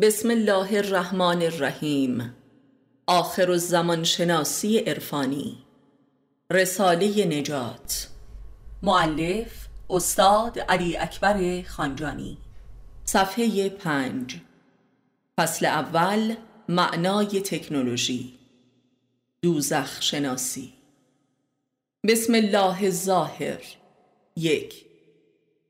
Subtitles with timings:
[0.00, 2.34] بسم الله الرحمن الرحیم.
[3.06, 5.58] آخر الزمان شناسی عرفانی.
[6.50, 8.08] رساله نجات.
[8.82, 12.38] معلف استاد علی اکبر خانجانی.
[13.04, 14.36] صفحه پنج.
[15.40, 16.34] فصل اول
[16.68, 18.34] معنای تکنولوژی.
[19.42, 20.72] دوزخ شناسی.
[22.08, 23.62] بسم الله الظاهر.
[24.36, 24.84] یک.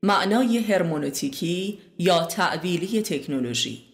[0.03, 3.84] معنای هرمونوتیکی یا تعویلی تکنولوژی.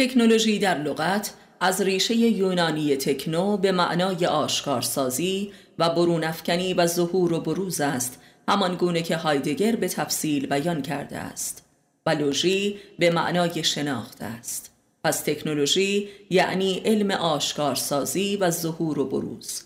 [0.00, 7.40] تکنولوژی در لغت از ریشه یونانی تکنو به معنای آشکارسازی و برونفکنی و ظهور و
[7.40, 11.64] بروز است همان گونه که هایدگر به تفصیل بیان کرده است
[12.06, 14.70] و لوژی به معنای شناخت است.
[15.04, 19.62] پس تکنولوژی یعنی علم آشکارسازی و ظهور و بروز.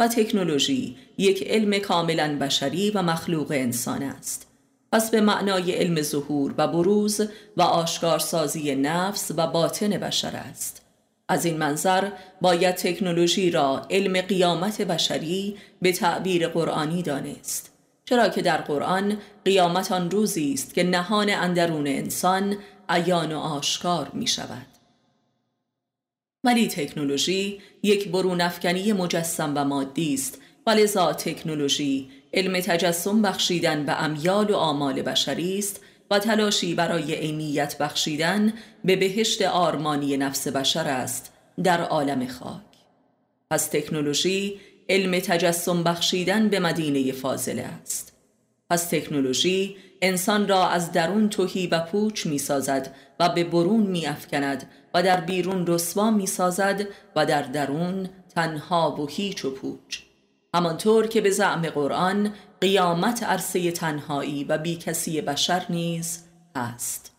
[0.00, 4.51] و تکنولوژی یک علم کاملا بشری و مخلوق انسان است.
[4.92, 7.20] پس به معنای علم ظهور و بروز
[7.56, 10.82] و آشکارسازی نفس و باطن بشر است.
[11.28, 17.72] از این منظر باید تکنولوژی را علم قیامت بشری به تعبیر قرآنی دانست.
[18.04, 22.56] چرا که در قرآن قیامت آن روزی است که نهان اندرون انسان
[22.88, 24.66] عیان و آشکار می شود.
[26.44, 30.74] ولی تکنولوژی یک برونفکنی مجسم و مادی است و
[31.12, 35.80] تکنولوژی علم تجسم بخشیدن به امیال و آمال بشری است
[36.10, 38.52] و تلاشی برای عینیت بخشیدن
[38.84, 41.32] به بهشت آرمانی نفس بشر است
[41.64, 42.60] در عالم خاک.
[43.50, 48.12] پس تکنولوژی علم تجسم بخشیدن به مدینه فاضله است.
[48.70, 54.06] پس تکنولوژی انسان را از درون توهی و پوچ می سازد و به برون می
[54.06, 60.11] افکند و در بیرون رسوا می سازد و در درون تنها و هیچ و پوچ.
[60.54, 67.12] همانطور که به زعم قرآن قیامت عرصه تنهایی و بیکسی بشر نیز است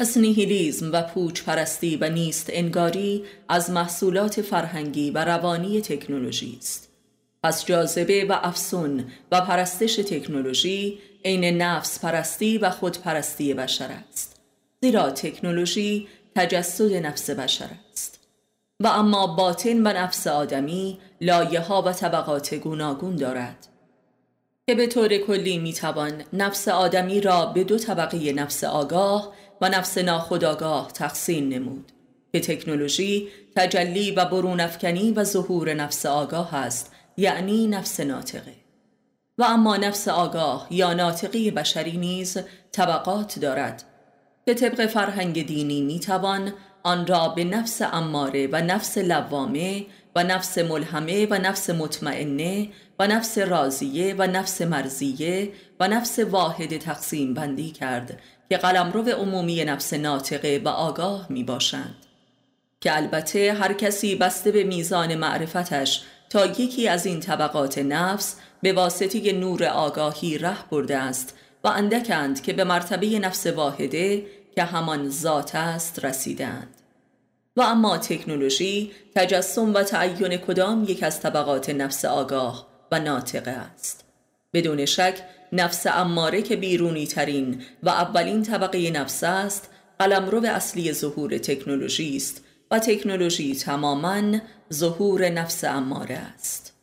[0.00, 6.88] پس نیهیلیزم و پوچ پرستی و نیست انگاری از محصولات فرهنگی و روانی تکنولوژی است.
[7.42, 14.40] پس جاذبه و افسون و پرستش تکنولوژی عین نفس پرستی و خود پرستی بشر است
[14.82, 18.23] زیرا تکنولوژی تجسد نفس بشر است.
[18.80, 23.66] و اما باطن و نفس آدمی لایه ها و طبقات گوناگون دارد.
[24.66, 29.98] که به طور کلی می‌توان نفس آدمی را به دو طبقه نفس آگاه و نفس
[29.98, 31.92] ناخودآگاه تقسیم نمود.
[32.32, 38.54] که تکنولوژی تجلی و برونفکنی و ظهور نفس آگاه است یعنی نفس ناطقه.
[39.38, 42.38] و اما نفس آگاه یا ناطقی بشری نیز
[42.72, 43.84] طبقات دارد.
[44.46, 46.52] که طبق فرهنگ دینی می‌توان
[46.86, 49.86] آن را به نفس اماره و نفس لوامه
[50.16, 52.68] و نفس ملهمه و نفس مطمئنه
[52.98, 59.64] و نفس راضیه و نفس مرزیه و نفس واحد تقسیم بندی کرد که قلمرو عمومی
[59.64, 61.96] نفس ناطقه و آگاه می باشند.
[62.80, 68.72] که البته هر کسی بسته به میزان معرفتش تا یکی از این طبقات نفس به
[68.72, 71.34] واسطه نور آگاهی ره برده است
[71.64, 76.68] و اندکند که به مرتبه نفس واحده که همان ذات است رسیدند.
[77.56, 84.04] و اما تکنولوژی تجسم و تعین کدام یک از طبقات نفس آگاه و ناطقه است.
[84.52, 85.14] بدون شک
[85.52, 92.44] نفس اماره که بیرونی ترین و اولین طبقه نفس است قلمرو اصلی ظهور تکنولوژی است
[92.70, 94.38] و تکنولوژی تماما
[94.72, 96.74] ظهور نفس اماره است.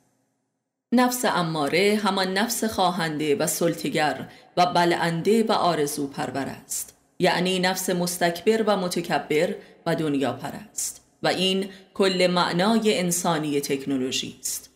[0.92, 7.00] نفس اماره همان نفس خواهنده و سلطگر و بلنده و آرزو پرور است.
[7.22, 9.56] یعنی نفس مستکبر و متکبر
[9.86, 14.70] و دنیا پرست و این کل معنای انسانی تکنولوژی است.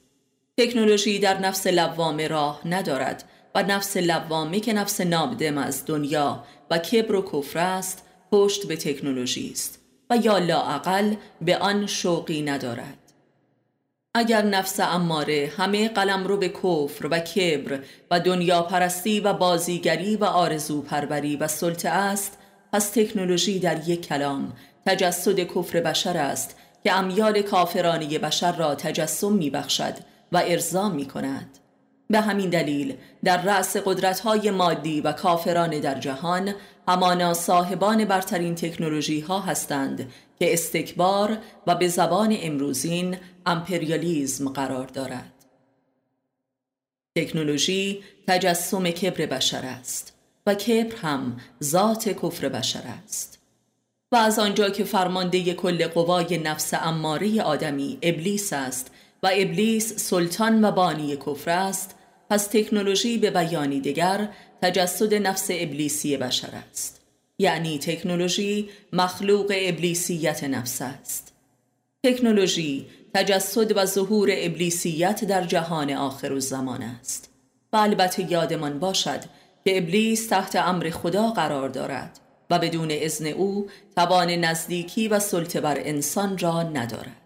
[0.58, 3.24] تکنولوژی در نفس لوامه راه ندارد
[3.56, 8.76] و نفس لوامه که نفس نابدم از دنیا و کبر و کفر است پشت به
[8.76, 9.80] تکنولوژی است
[10.10, 13.05] و یا لاعقل به آن شوقی ندارد.
[14.18, 17.80] اگر نفس اماره همه قلم رو به کفر و کبر
[18.12, 22.38] و دنیا پرستی و بازیگری و آرزو پروری و سلطه است
[22.74, 24.54] پس تکنولوژی در یک کلام
[24.86, 29.94] تجسد کفر بشر است که امیال کافرانی بشر را تجسم می بخشد
[30.32, 31.58] و ارضا می کند
[32.10, 36.54] به همین دلیل در رأس قدرت‌های مادی و کافران در جهان
[36.88, 41.38] همانا صاحبان برترین تکنولوژی ها هستند که استکبار
[41.68, 45.32] و به زبان امروزین امپریالیزم قرار دارد.
[47.18, 50.14] تکنولوژی تجسم کبر بشر است
[50.46, 53.40] و کبر هم ذات کفر بشر است.
[54.12, 58.92] و از آنجا که فرمانده کل قوای نفس اماره آدمی ابلیس است
[59.24, 61.95] و ابلیس سلطان و بانی کفر است
[62.30, 64.30] پس تکنولوژی به بیانی دیگر
[64.62, 67.02] تجسد نفس ابلیسی بشر است.
[67.40, 71.34] یعنی تکنولوژی مخلوق ابلیسیت نفس است.
[72.04, 77.30] تکنولوژی تجسد و ظهور ابلیسیت در جهان آخر و زمان است.
[77.74, 79.20] و البته یادمان باشد
[79.66, 82.20] که ابلیس تحت امر خدا قرار دارد
[82.50, 87.25] و بدون اذن او توان نزدیکی و سلطه بر انسان را ندارد.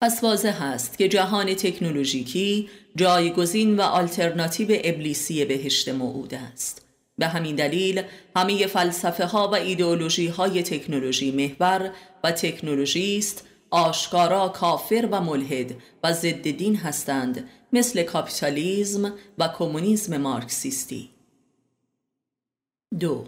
[0.00, 6.86] پس واضح است که جهان تکنولوژیکی جایگزین و آلترناتیو ابلیسی بهشت موعود است.
[7.18, 8.02] به همین دلیل
[8.36, 11.90] همه فلسفه ها و ایدئولوژی های تکنولوژی محور
[12.24, 15.74] و تکنولوژیست آشکارا کافر و ملحد
[16.04, 21.10] و ضد دین هستند مثل کاپیتالیزم و کمونیسم مارکسیستی.
[23.00, 23.24] دو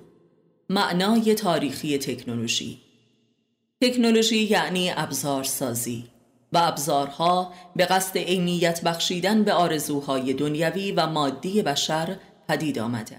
[0.68, 2.78] معنای تاریخی تکنولوژی.
[3.82, 6.04] تکنولوژی یعنی ابزار سازی
[6.52, 12.16] و ابزارها به قصد عینیت بخشیدن به آرزوهای دنیوی و مادی بشر
[12.48, 13.16] پدید آمده.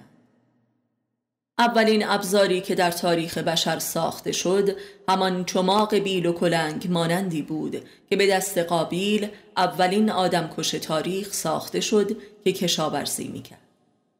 [1.57, 4.75] اولین ابزاری که در تاریخ بشر ساخته شد
[5.09, 11.79] همان چماق بیل و کلنگ مانندی بود که به دست قابیل اولین آدمکش تاریخ ساخته
[11.79, 13.59] شد که کشاورزی می‌کرد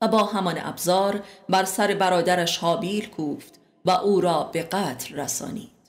[0.02, 5.81] و با همان ابزار بر سر برادرش حابیل کوفت و او را به قتل رسانید.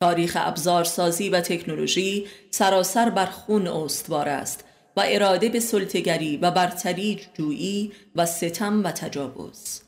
[0.00, 4.64] تاریخ ابزارسازی و تکنولوژی سراسر بر خون استوار است
[4.96, 9.80] و اراده به سلطگری و برتری جویی و ستم و تجاوز.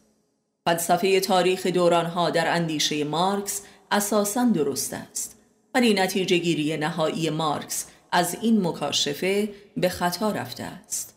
[0.67, 5.37] فلسفه تاریخ دورانها در اندیشه مارکس اساسا درست است
[5.75, 11.15] ولی نتیجه گیری نهایی مارکس از این مکاشفه به خطا رفته است.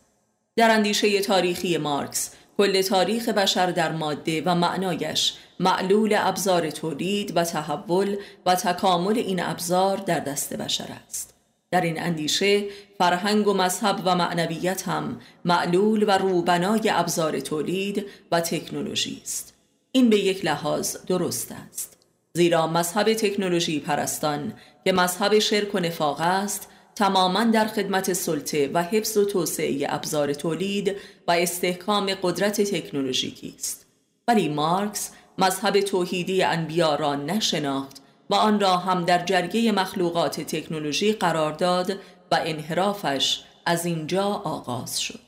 [0.55, 7.43] در اندیشه تاریخی مارکس کل تاریخ بشر در ماده و معنایش معلول ابزار تولید و
[7.43, 8.15] تحول
[8.45, 11.33] و تکامل این ابزار در دست بشر است.
[11.71, 12.63] در این اندیشه
[12.97, 19.53] فرهنگ و مذهب و معنویت هم معلول و روبنای ابزار تولید و تکنولوژی است.
[19.91, 21.97] این به یک لحاظ درست است.
[22.33, 24.53] زیرا مذهب تکنولوژی پرستان
[24.85, 30.33] که مذهب شرک و نفاق است تماما در خدمت سلطه و حفظ و توسعه ابزار
[30.33, 30.95] تولید
[31.27, 33.85] و استحکام قدرت تکنولوژیکی است.
[34.27, 41.13] ولی مارکس مذهب توحیدی انبیا را نشناخت و آن را هم در جرگه مخلوقات تکنولوژی
[41.13, 41.91] قرار داد
[42.31, 45.19] و انحرافش از اینجا آغاز شد.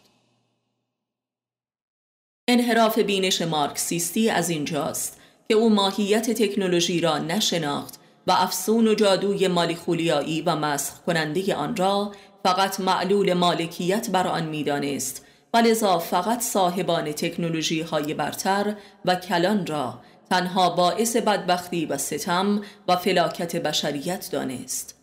[2.47, 9.47] انحراف بینش مارکسیستی از اینجاست که او ماهیت تکنولوژی را نشناخت و افسون و جادوی
[9.47, 12.11] مالیخولیایی و مسخ کننده آن را
[12.43, 19.99] فقط معلول مالکیت بر آن می‌دانست و فقط صاحبان تکنولوژی های برتر و کلان را
[20.29, 24.99] تنها باعث بدبختی و ستم و فلاکت بشریت دانست.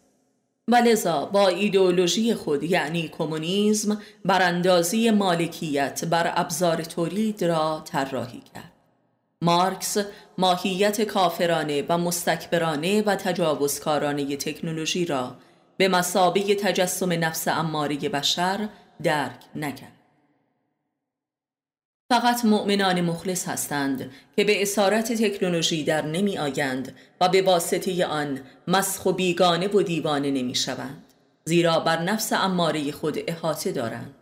[0.68, 8.72] و لذا با ایدئولوژی خود یعنی کمونیسم براندازی مالکیت بر ابزار تولید را طراحی کرد.
[9.42, 9.96] مارکس
[10.38, 15.36] ماهیت کافرانه و مستکبرانه و تجاوزکارانه تکنولوژی را
[15.76, 18.68] به مسابه تجسم نفس اماره بشر
[19.02, 19.99] درک نکرد.
[22.10, 28.40] فقط مؤمنان مخلص هستند که به اسارت تکنولوژی در نمی آیند و به واسطه آن
[28.68, 31.04] مسخ و بیگانه و دیوانه نمی شوند.
[31.44, 34.14] زیرا بر نفس اماره خود احاطه دارند.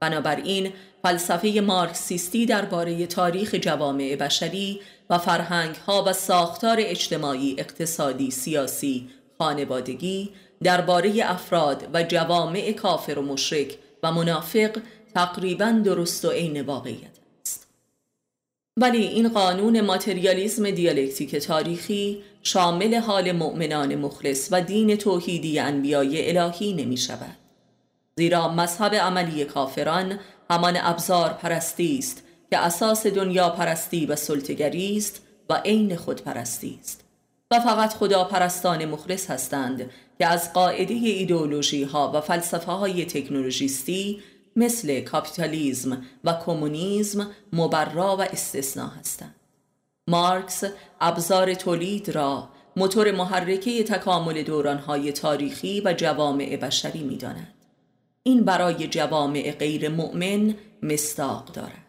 [0.00, 0.72] بنابراین
[1.02, 10.30] فلسفه مارکسیستی درباره تاریخ جوامع بشری و فرهنگ ها و ساختار اجتماعی اقتصادی سیاسی خانوادگی
[10.62, 14.78] درباره افراد و جوامع کافر و مشرک و منافق
[15.14, 17.19] تقریبا درست و عین واقعیت
[18.80, 26.72] ولی این قانون ماتریالیزم دیالکتیک تاریخی شامل حال مؤمنان مخلص و دین توحیدی انبیای الهی
[26.72, 27.36] نمی شود.
[28.16, 30.18] زیرا مذهب عملی کافران
[30.50, 36.78] همان ابزار پرستی است که اساس دنیا پرستی و سلطگری است و عین خود پرستی
[36.80, 37.04] است.
[37.50, 44.22] و فقط خدا پرستان مخلص هستند که از قاعده ایدئولوژی ها و فلسفه های تکنولوژیستی
[44.60, 49.34] مثل کاپیتالیزم و کمونیسم مبرا و استثنا هستند.
[50.08, 50.64] مارکس
[51.00, 57.54] ابزار تولید را موتور محرکه تکامل دورانهای تاریخی و جوامع بشری می داند.
[58.22, 61.86] این برای جوامع غیر مؤمن مستاق دارد.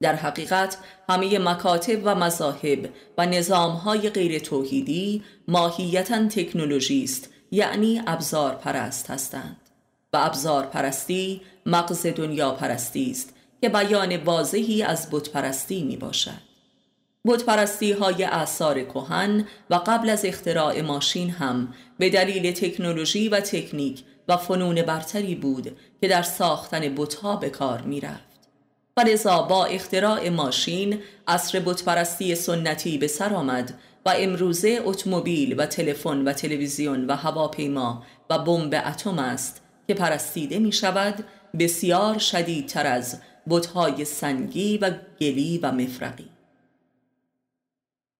[0.00, 0.78] در حقیقت
[1.08, 9.69] همه مکاتب و مذاهب و نظامهای غیر توحیدی ماهیتا تکنولوژی است یعنی ابزار پرست هستند.
[10.12, 16.50] و ابزار پرستی مغز دنیا پرستی است که بیان واضحی از بت پرستی می باشد
[17.26, 23.40] بت پرستی های اثار کهن و قبل از اختراع ماشین هم به دلیل تکنولوژی و
[23.40, 28.30] تکنیک و فنون برتری بود که در ساختن بتها به کار می رفت.
[28.96, 30.98] فلذا با اختراع ماشین
[31.28, 33.74] عصر بتپرستی سنتی به سر آمد
[34.06, 39.59] و امروزه اتومبیل و تلفن و تلویزیون و هواپیما و بمب اتم است
[39.90, 41.24] که پرستیده می شود
[41.58, 46.28] بسیار شدیدتر از بتهای سنگی و گلی و مفرقی.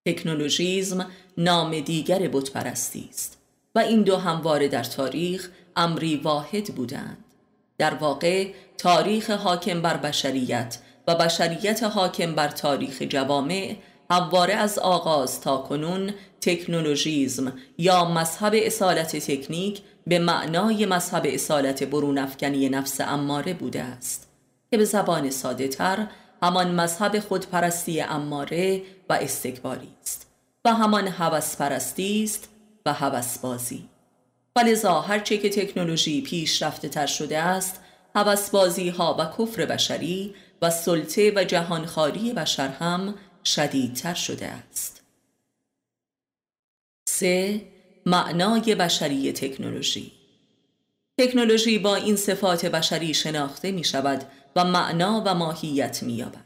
[0.06, 3.38] تکنولوژیزم نام دیگر بتپرستی است
[3.74, 7.24] و این دو همواره در تاریخ امری واحد بودند.
[7.78, 13.76] در واقع تاریخ حاکم بر بشریت و بشریت حاکم بر تاریخ جوامع
[14.10, 22.68] همواره از آغاز تا کنون تکنولوژیزم یا مذهب اصالت تکنیک به معنای مذهب اصالت برونفکنی
[22.68, 24.28] نفس اماره بوده است
[24.70, 26.06] که به زبان ساده تر
[26.42, 30.26] همان مذهب خودپرستی اماره و استکباری است
[30.64, 32.48] و همان هوس پرستی است
[32.86, 33.88] و هوس بازی
[34.56, 37.80] ولذا هرچه که تکنولوژی پیشرفته تر شده است
[38.14, 43.14] هوس ها و کفر بشری و سلطه و جهانخواری بشر هم
[43.44, 45.02] شدیدتر شده است.
[47.08, 47.60] سه
[48.07, 50.12] معنای بشری تکنولوژی.
[51.19, 54.25] تکنولوژی با این صفات بشری شناخته می شود
[54.57, 56.45] و معنا و ماهیت می یابد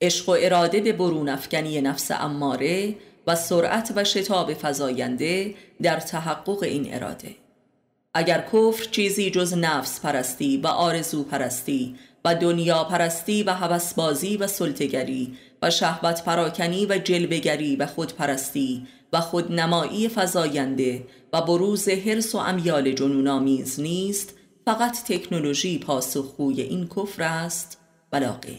[0.00, 2.96] عشق و اراده به برون افکنی نفس اماره
[3.26, 7.34] و سرعت و شتاب فزاینده در تحقق این اراده.
[8.14, 14.46] اگر کفر چیزی جز نفس پرستی و آرزو پرستی و دنیا پرستی و هوسبازی و
[14.46, 22.38] سلطگری و شهوت پراکنی و جلبگری و خودپرستی و خودنمایی فزاینده و بروز حرس و
[22.38, 27.78] امیال جنونآمیز نیست فقط تکنولوژی پاسخگوی این کفر است.
[28.12, 28.58] ولا غیر.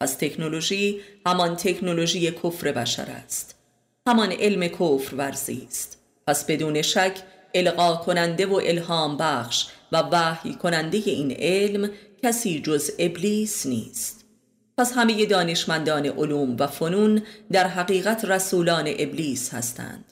[0.00, 3.54] پس تکنولوژی همان تکنولوژی کفر بشر است.
[4.06, 5.98] همان علم کفر ورزی است.
[6.26, 7.22] پس بدون شک
[7.54, 11.90] القا کننده و الهام بخش و وحی کننده این علم
[12.22, 14.19] کسی جز ابلیس نیست.
[14.80, 17.22] پس همه دانشمندان علوم و فنون
[17.52, 20.04] در حقیقت رسولان ابلیس هستند.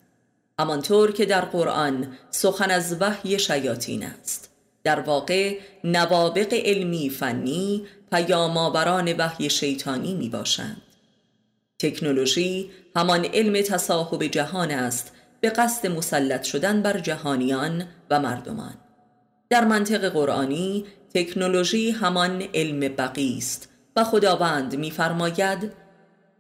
[0.61, 4.51] همانطور که در قرآن سخن از وحی شیاطین است.
[4.85, 10.83] در واقع نوابق علمی فنی پیامآوران وحی شیطانی می باشند
[11.79, 18.75] تکنولوژی همان علم تصاحب جهان است به قصد مسلط شدن بر جهانیان و مردمان.
[19.51, 20.85] در منطق قرآنی
[21.15, 25.73] تکنولوژی همان علم بقی است و خداوند میفرماید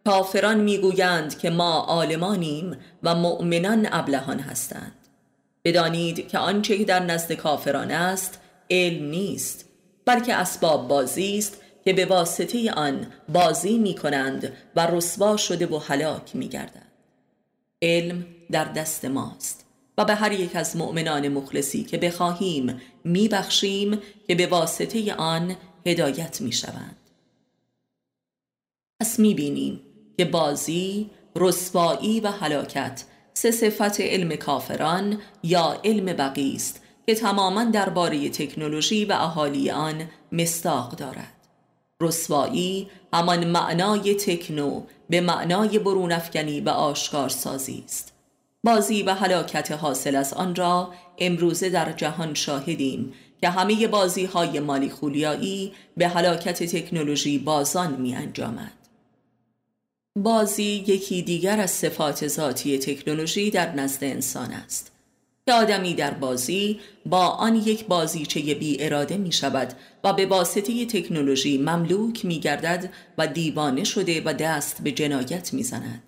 [0.04, 4.92] کافران می‌گویند که ما عالمانیم و مؤمنان ابلهان هستند
[5.64, 9.64] بدانید که آنچه در نزد کافران است علم نیست
[10.04, 15.78] بلکه اسباب بازی است که به واسطه آن بازی می کنند و رسوا شده و
[15.78, 16.92] هلاک می گردند.
[17.82, 19.66] علم در دست ماست
[19.98, 23.98] و به هر یک از مؤمنان مخلصی که بخواهیم میبخشیم
[24.28, 26.97] که به واسطه آن هدایت می شوند.
[29.00, 29.80] پس می بینیم
[30.16, 37.64] که بازی، رسوایی و هلاکت سه صفت علم کافران یا علم بقی است که تماما
[37.64, 40.02] درباره تکنولوژی و اهالی آن
[40.32, 41.34] مستاق دارد.
[42.00, 48.12] رسوایی همان معنای تکنو به معنای برونفکنی و آشکار سازی است
[48.64, 54.60] بازی و حلاکت حاصل از آن را امروزه در جهان شاهدیم که همه بازی های
[54.60, 58.72] مالی خولیایی به حلاکت تکنولوژی بازان می انجامد.
[60.22, 64.92] بازی یکی دیگر از صفات ذاتی تکنولوژی در نزد انسان است
[65.46, 69.72] که آدمی در بازی با آن یک بازیچه بی اراده می شود
[70.04, 75.62] و به واسطه تکنولوژی مملوک می گردد و دیوانه شده و دست به جنایت می
[75.62, 76.02] زند.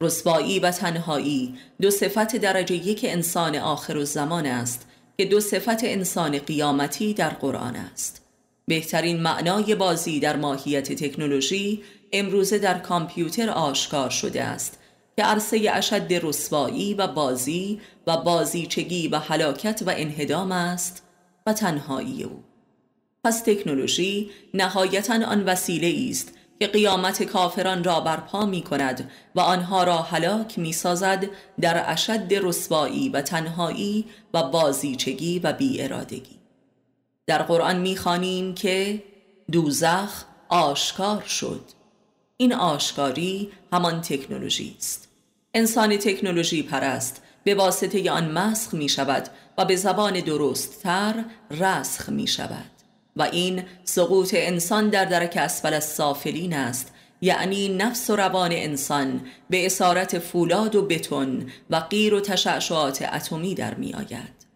[0.00, 4.86] رسوایی و تنهایی دو صفت درجه یک انسان آخر و زمان است
[5.18, 8.22] که دو صفت انسان قیامتی در قرآن است
[8.68, 11.82] بهترین معنای بازی در ماهیت تکنولوژی
[12.14, 14.78] امروزه در کامپیوتر آشکار شده است
[15.16, 21.02] که عرصه اشد رسوایی و بازی و بازیچگی و حلاکت و انهدام است
[21.46, 22.44] و تنهایی او
[23.24, 29.84] پس تکنولوژی نهایتا آن وسیله است که قیامت کافران را برپا می کند و آنها
[29.84, 31.26] را هلاک می سازد
[31.60, 34.04] در اشد رسوایی و تنهایی
[34.34, 36.38] و بازیچگی و بی ارادگی.
[37.26, 39.02] در قرآن می خانیم که
[39.52, 41.64] دوزخ آشکار شد
[42.36, 45.08] این آشکاری همان تکنولوژی است.
[45.54, 52.08] انسان تکنولوژی پرست به واسطه آن مسخ می شود و به زبان درست تر رسخ
[52.08, 52.70] می شود.
[53.16, 59.66] و این سقوط انسان در درک اسفل سافلین است یعنی نفس و روان انسان به
[59.66, 64.46] اسارت فولاد و بتون و غیر و تشعشعات اتمی در می آید.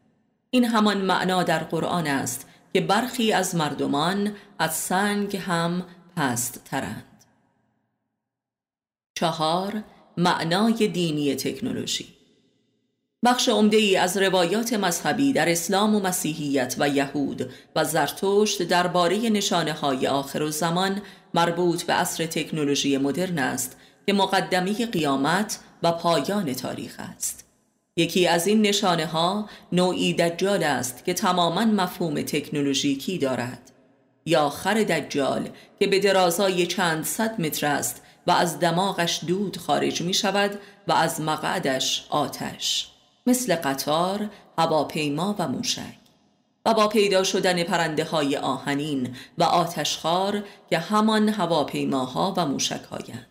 [0.50, 5.84] این همان معنا در قرآن است که برخی از مردمان از سنگ هم
[6.16, 7.17] هست ترند
[9.18, 9.82] چهار
[10.16, 12.06] معنای دینی تکنولوژی.
[13.24, 19.16] بخش عمده ای از روایات مذهبی در اسلام و مسیحیت و یهود و زرتشت درباره
[19.16, 21.02] نشانه های آخر و زمان
[21.34, 27.44] مربوط به عصر تکنولوژی مدرن است که مقدمی قیامت و پایان تاریخ است.
[27.96, 33.70] یکی از این نشانه ها نوعی دجال است که تماما مفهوم تکنولوژیکی دارد.
[34.26, 35.48] یا خر دجال
[35.78, 40.58] که به درازای چند صد متر است و از دماغش دود خارج می شود
[40.88, 42.90] و از مقعدش آتش
[43.26, 45.98] مثل قطار، هواپیما و موشک.
[46.66, 53.26] و با پیدا شدن پرنده های آهنین و آتشخار که همان هواپیماها و موشک هایند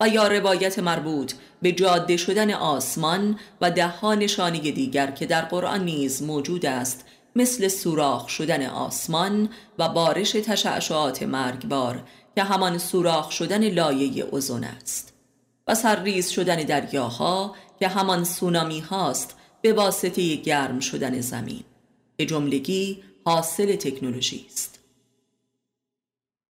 [0.00, 5.84] و یا روایت مربوط به جاده شدن آسمان و دهها نشانی دیگر که در قرآن
[5.84, 7.04] نیز موجود است
[7.36, 12.02] مثل سوراخ شدن آسمان و بارش تشعشعات مرگبار
[12.36, 15.12] که همان سوراخ شدن لایه اوزون است.
[15.66, 21.64] و سرریز شدن دریاها که همان سونامی هاست به واسطه گرم شدن زمین.
[22.16, 24.78] به جملگی حاصل تکنولوژی است.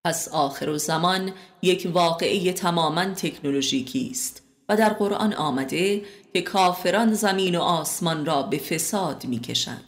[0.04, 6.02] پس آخر و زمان یک واقعه تماما تکنولوژیکی است و در قرآن آمده
[6.32, 9.84] که کافران زمین و آسمان را به فساد می‌کشند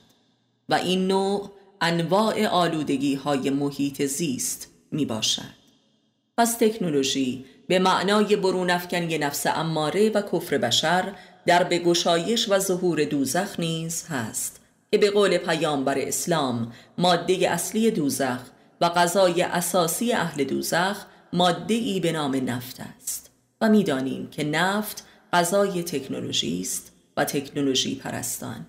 [0.68, 1.50] و این نوع
[1.80, 5.57] انواع آلودگی های محیط زیست می باشد.
[6.38, 11.12] پس تکنولوژی به معنای برون افکنی نفس اماره و کفر بشر
[11.46, 18.40] در بگشایش و ظهور دوزخ نیز هست که به قول پیامبر اسلام ماده اصلی دوزخ
[18.80, 20.96] و غذای اساسی اهل دوزخ
[21.32, 23.30] ماده ای به نام نفت است
[23.60, 28.66] و می‌دانیم که نفت غذای تکنولوژی است و تکنولوژی پرستان.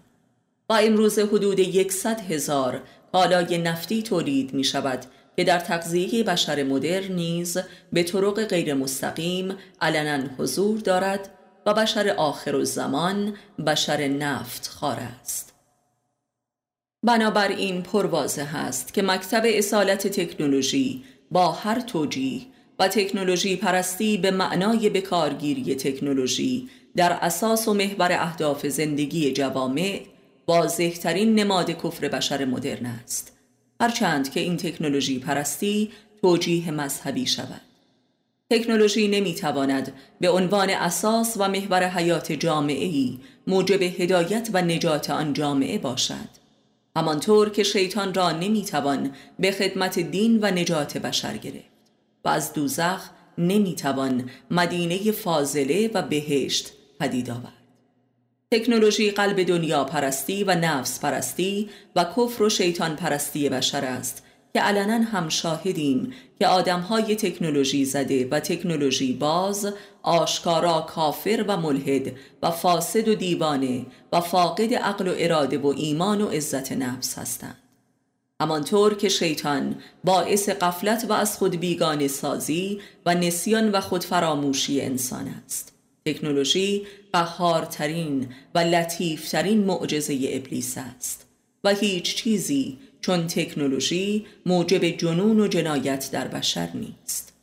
[0.69, 4.99] و امروز حدود یکصد هزار کالای نفتی تولید می شود
[5.39, 7.57] که در تغذیه بشر مدرن نیز
[7.93, 11.29] به طرق غیر مستقیم علنا حضور دارد
[11.65, 13.33] و بشر آخر و زمان
[13.67, 15.53] بشر نفت خار است.
[17.03, 22.41] بنابراین پروازه است که مکتب اصالت تکنولوژی با هر توجیه
[22.79, 30.01] و تکنولوژی پرستی به معنای بکارگیری تکنولوژی در اساس و محور اهداف زندگی جوامع
[30.47, 33.38] واضحترین نماد کفر بشر مدرن است.
[33.81, 37.61] هرچند که این تکنولوژی پرستی توجیه مذهبی شود.
[38.51, 43.11] تکنولوژی نمی‌تواند به عنوان اساس و محور حیات جامعه
[43.47, 46.29] موجب هدایت و نجات آن جامعه باشد.
[46.95, 51.69] همانطور که شیطان را نمی‌توان به خدمت دین و نجات بشر گرفت
[52.25, 57.58] و از دوزخ نمی‌توان مدینه فاضله و بهشت پدید آورد.
[58.51, 64.59] تکنولوژی قلب دنیا پرستی و نفس پرستی و کفر و شیطان پرستی بشر است که
[64.59, 72.51] علنا هم شاهدیم که های تکنولوژی زده و تکنولوژی باز آشکارا کافر و ملحد و
[72.51, 77.57] فاسد و دیوانه و فاقد عقل و اراده و ایمان و عزت نفس هستند.
[78.41, 85.27] همانطور که شیطان باعث قفلت و از خود بیگانه سازی و نسیان و خودفراموشی انسان
[85.45, 85.73] است.
[86.05, 91.25] تکنولوژی قهارترین و لطیفترین معجزه ابلیس است
[91.63, 97.33] و هیچ چیزی چون تکنولوژی موجب جنون و جنایت در بشر نیست.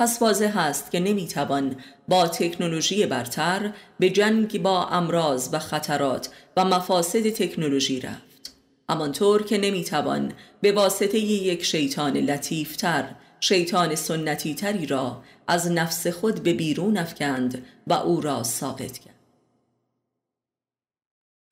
[0.00, 1.76] پس واضح هست که نمی‌توان
[2.08, 8.54] با تکنولوژی برتر به جنگ با امراض و خطرات و مفاسد تکنولوژی رفت.
[8.90, 16.42] همانطور که نمی‌توان به واسطه یک شیطان لطیفتر شیطان سنتی تری را از نفس خود
[16.42, 19.11] به بیرون افکند و او را ساقط کرد.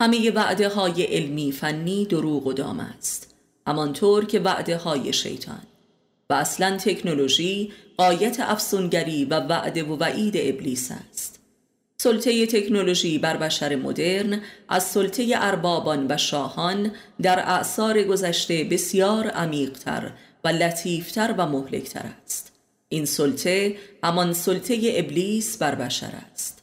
[0.01, 3.35] همه وعده های علمی فنی دروغ و دام است.
[3.67, 5.63] همانطور که وعده های شیطان.
[6.31, 11.41] و اصلا تکنولوژی قایت افسونگری و وعده و وعید ابلیس است.
[11.97, 20.13] سلطه تکنولوژی بر بشر مدرن از سلطه اربابان و شاهان در اعثار گذشته بسیار عمیقتر
[20.45, 22.53] و لطیفتر و مهلکتر است.
[22.89, 26.63] این سلطه همان سلطه ابلیس بر بشر است.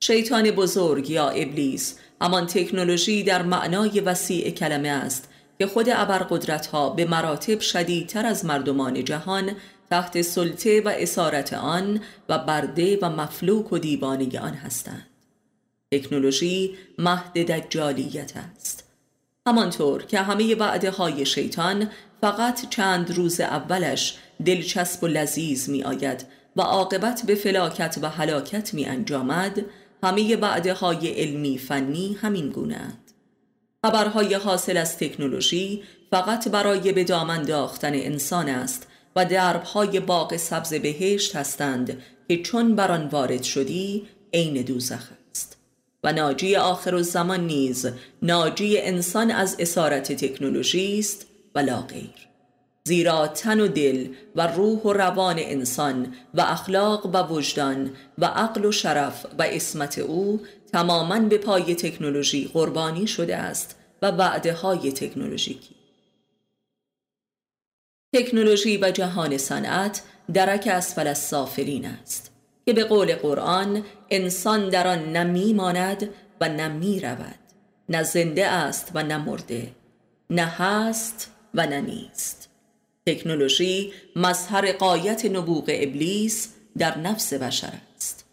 [0.00, 6.90] شیطان بزرگ یا ابلیس همان تکنولوژی در معنای وسیع کلمه است که خود ابرقدرت ها
[6.90, 9.52] به مراتب شدیدتر از مردمان جهان
[9.90, 15.06] تحت سلطه و اسارت آن و برده و مفلوک و دیوانه آن هستند.
[15.92, 18.84] تکنولوژی مهد دجالیت است.
[19.46, 26.26] همانطور که همه وعده های شیطان فقط چند روز اولش دلچسب و لذیذ می آید
[26.56, 29.64] و عاقبت به فلاکت و حلاکت می انجامد
[30.02, 32.98] همه وعده های علمی فنی همین گونه
[33.84, 37.42] خبرهای حاصل از تکنولوژی فقط برای به دامن
[37.84, 44.62] انسان است و دربهای باغ سبز بهشت هستند که چون بر آن وارد شدی عین
[44.62, 45.56] دوزخ است.
[46.04, 47.88] و ناجی آخر و زمان نیز
[48.22, 52.25] ناجی انسان از اسارت تکنولوژی است و لا غیر.
[52.86, 58.64] زیرا تن و دل و روح و روان انسان و اخلاق و وجدان و عقل
[58.64, 60.40] و شرف و اسمت او
[60.72, 65.74] تماما به پای تکنولوژی قربانی شده است و وعده های تکنولوژیکی.
[68.14, 70.02] تکنولوژی و جهان صنعت
[70.34, 72.30] درک اسفل از سافلین است
[72.66, 76.08] که به قول قرآن انسان در آن نه میماند
[76.40, 77.38] و نه می رود
[77.88, 79.70] نه زنده است و نه مرده
[80.30, 82.45] نه هست و نه نیست.
[83.06, 88.24] تکنولوژی مظهر قایت نبوغ ابلیس در نفس بشر است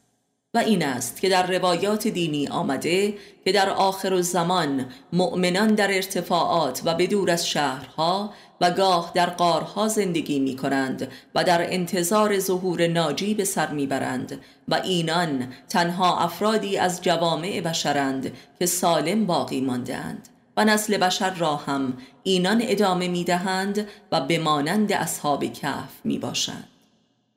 [0.54, 3.14] و این است که در روایات دینی آمده
[3.46, 9.88] که در آخر زمان مؤمنان در ارتفاعات و بدور از شهرها و گاه در قارها
[9.88, 16.20] زندگی می کنند و در انتظار ظهور ناجی به سر می برند و اینان تنها
[16.20, 20.30] افرادی از جوامع بشرند که سالم باقی ماندهاند.
[20.58, 26.20] و نسل بشر را هم اینان ادامه می دهند و به مانند اصحاب کهف می
[26.20, 26.68] باشند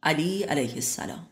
[0.02, 1.26] علی علیه السلام.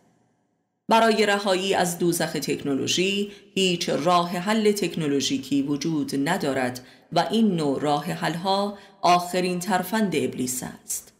[0.89, 8.05] برای رهایی از دوزخ تکنولوژی هیچ راه حل تکنولوژیکی وجود ندارد و این نوع راه
[8.05, 11.13] حلها آخرین ترفند ابلیس است.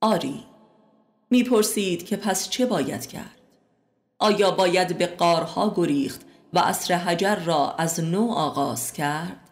[0.00, 0.44] آری
[1.30, 3.38] می‌پرسید که پس چه باید کرد؟
[4.18, 6.20] آیا باید به قارها گریخت
[6.52, 9.47] و اصر حجر را از نو آغاز کرد؟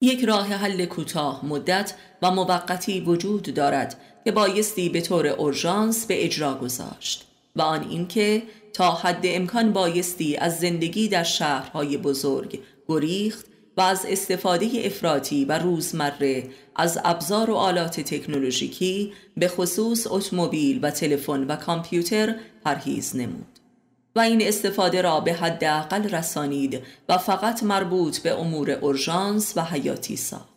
[0.00, 6.24] یک راه حل کوتاه مدت و موقتی وجود دارد که بایستی به طور اورژانس به
[6.24, 13.46] اجرا گذاشت و آن اینکه تا حد امکان بایستی از زندگی در شهرهای بزرگ گریخت
[13.76, 20.90] و از استفاده افراطی و روزمره از ابزار و آلات تکنولوژیکی به خصوص اتومبیل و
[20.90, 23.55] تلفن و کامپیوتر پرهیز نمود.
[24.16, 30.16] و این استفاده را به حداقل رسانید و فقط مربوط به امور اورژانس و حیاتی
[30.16, 30.56] ساخت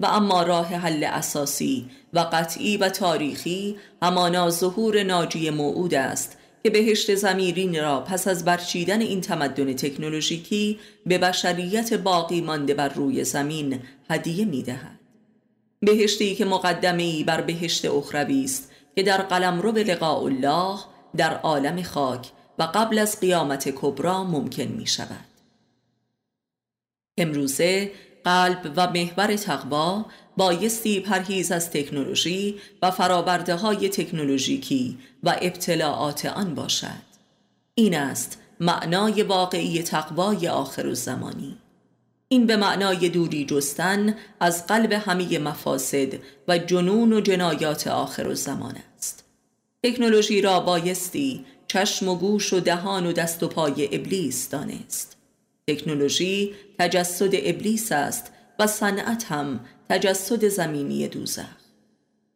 [0.00, 6.70] و اما راه حل اساسی و قطعی و تاریخی همانا ظهور ناجی موعود است که
[6.70, 13.24] بهشت زمیرین را پس از برچیدن این تمدن تکنولوژیکی به بشریت باقی مانده بر روی
[13.24, 13.80] زمین
[14.10, 14.98] هدیه می دهد.
[15.80, 20.78] بهشتی که مقدمه ای بر بهشت اخروی است که در قلم رو به لقاء الله
[21.16, 25.24] در عالم خاک و قبل از قیامت کبرا ممکن می شود.
[27.18, 27.92] امروزه
[28.24, 36.54] قلب و محور تقوا بایستی پرهیز از تکنولوژی و فرابرده های تکنولوژیکی و ابتلاعات آن
[36.54, 37.12] باشد.
[37.74, 41.56] این است معنای واقعی تقوای آخر الزمانی.
[42.28, 46.12] این به معنای دوری جستن از قلب همه مفاسد
[46.48, 49.24] و جنون و جنایات آخر الزمان است.
[49.84, 55.16] تکنولوژی را بایستی چشم و گوش و دهان و دست و پای ابلیس دانست.
[55.66, 61.44] تکنولوژی تجسد ابلیس است و صنعت هم تجسد زمینی دوزخ.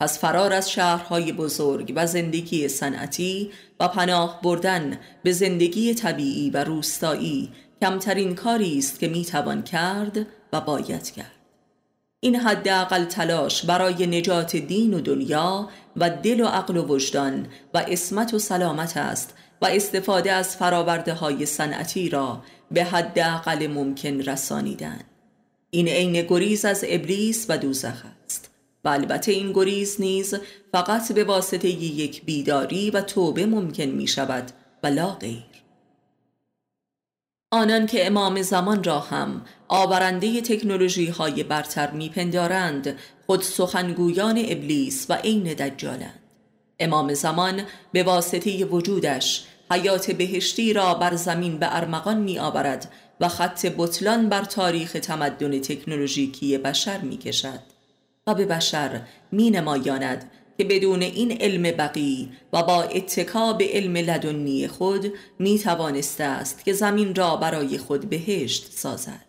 [0.00, 6.64] پس فرار از شهرهای بزرگ و زندگی صنعتی و پناه بردن به زندگی طبیعی و
[6.64, 11.35] روستایی کمترین کاری است که می‌توان کرد و باید کرد.
[12.20, 17.84] این حداقل تلاش برای نجات دین و دنیا و دل و عقل و وجدان و
[17.88, 25.00] اسمت و سلامت است و استفاده از فراورده های صنعتی را به حداقل ممکن رسانیدن.
[25.70, 28.50] این عین گریز از ابلیس و دوزخ است.
[28.84, 30.34] و البته این گریز نیز
[30.72, 34.50] فقط به واسطه یک بیداری و توبه ممکن می شود
[34.82, 35.55] و لا غیر.
[37.56, 45.12] آنان که امام زمان را هم آورنده تکنولوژی های برتر میپندارند خود سخنگویان ابلیس و
[45.12, 46.22] عین دجالند.
[46.80, 53.28] امام زمان به واسطه وجودش حیات بهشتی را بر زمین به ارمغان می آورد و
[53.28, 57.60] خط بطلان بر تاریخ تمدن تکنولوژیکی بشر می کشد
[58.26, 59.00] و به بشر
[59.32, 65.58] می نمایاند که بدون این علم بقی و با اتکا به علم لدنی خود می
[65.58, 69.26] توانسته است که زمین را برای خود بهشت سازد.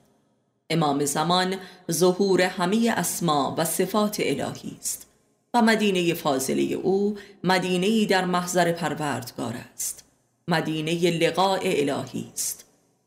[0.69, 1.55] امام زمان
[1.91, 5.07] ظهور همه اسما و صفات الهی است
[5.53, 10.03] و مدینه فاضله او مدینه در محضر پروردگار است.
[10.47, 12.65] مدینه لقاء الهی است.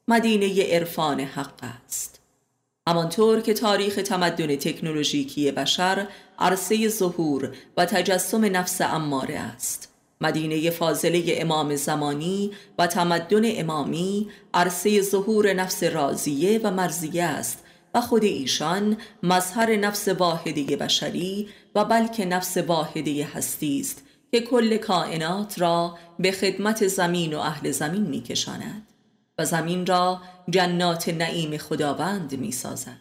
[0.09, 2.21] مدینه عرفان حق است.
[2.89, 6.07] همانطور که تاریخ تمدن تکنولوژیکی بشر
[6.41, 9.89] عرصه ظهور و تجسم نفس اماره است.
[10.21, 18.01] مدینه فاضله امام زمانی و تمدن امامی عرصه ظهور نفس راضیه و مرزیه است و
[18.01, 25.61] خود ایشان مظهر نفس واحده بشری و بلکه نفس واحده هستی است که کل کائنات
[25.61, 28.87] را به خدمت زمین و اهل زمین میکشاند
[29.39, 33.01] و زمین را جنات نعیم خداوند می‌سازد.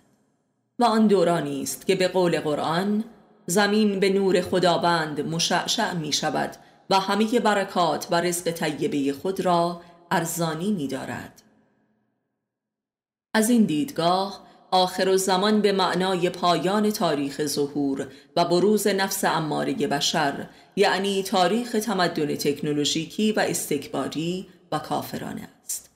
[0.79, 3.03] و آن دورانی است که به قول قرآن
[3.49, 6.55] زمین به نور خداوند مشعشع می شود
[6.89, 9.81] و همه برکات و رزق طیبه خود را
[10.11, 11.41] ارزانی می دارد.
[13.33, 20.47] از این دیدگاه آخر زمان به معنای پایان تاریخ ظهور و بروز نفس اماره بشر
[20.75, 25.89] یعنی تاریخ تمدن تکنولوژیکی و استکباری و کافرانه است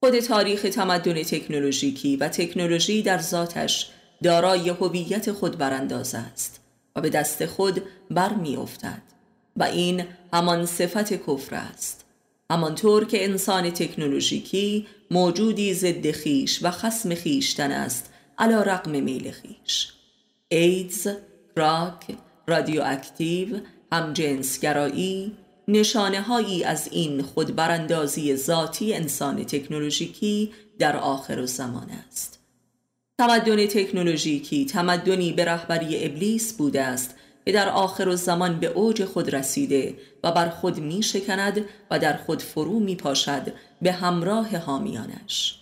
[0.00, 3.90] خود تاریخ تمدن تکنولوژیکی و تکنولوژی در ذاتش
[4.22, 9.02] دارای هویت خود برانداز است و به دست خود برمی افتد
[9.56, 12.04] و این همان صفت کفر است.
[12.50, 19.92] همانطور که انسان تکنولوژیکی موجودی ضد خیش و خسم خیشتن است علا رقم میل خیش.
[20.48, 21.08] ایدز،
[21.56, 23.60] کراک، رادیواکتیو،
[23.92, 25.32] همجنسگرایی
[25.68, 32.37] نشانه هایی از این خود براندازی ذاتی انسان تکنولوژیکی در آخر زمان است.
[33.18, 37.14] تمدن تکنولوژیکی تمدنی به رهبری ابلیس بوده است
[37.46, 42.16] که در آخر زمان به اوج خود رسیده و بر خود می شکند و در
[42.16, 43.52] خود فرو می پاشد
[43.82, 45.54] به همراه حامیانش.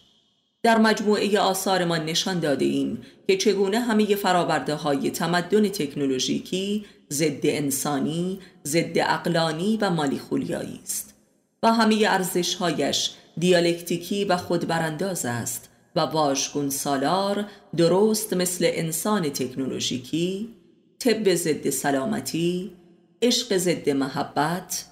[0.62, 8.38] در مجموعه آثارمان نشان داده ایم که چگونه همه فراورده های تمدن تکنولوژیکی ضد انسانی،
[8.66, 11.14] ضد اقلانی و مالی خولیایی است
[11.62, 15.65] و همه ارزشهایش دیالکتیکی و خودبرانداز است.
[15.96, 17.44] و واژگون سالار
[17.76, 20.48] درست مثل انسان تکنولوژیکی
[20.98, 22.70] طب ضد سلامتی
[23.22, 24.84] عشق ضد محبت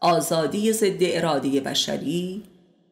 [0.00, 2.42] آزادی ضد اراده بشری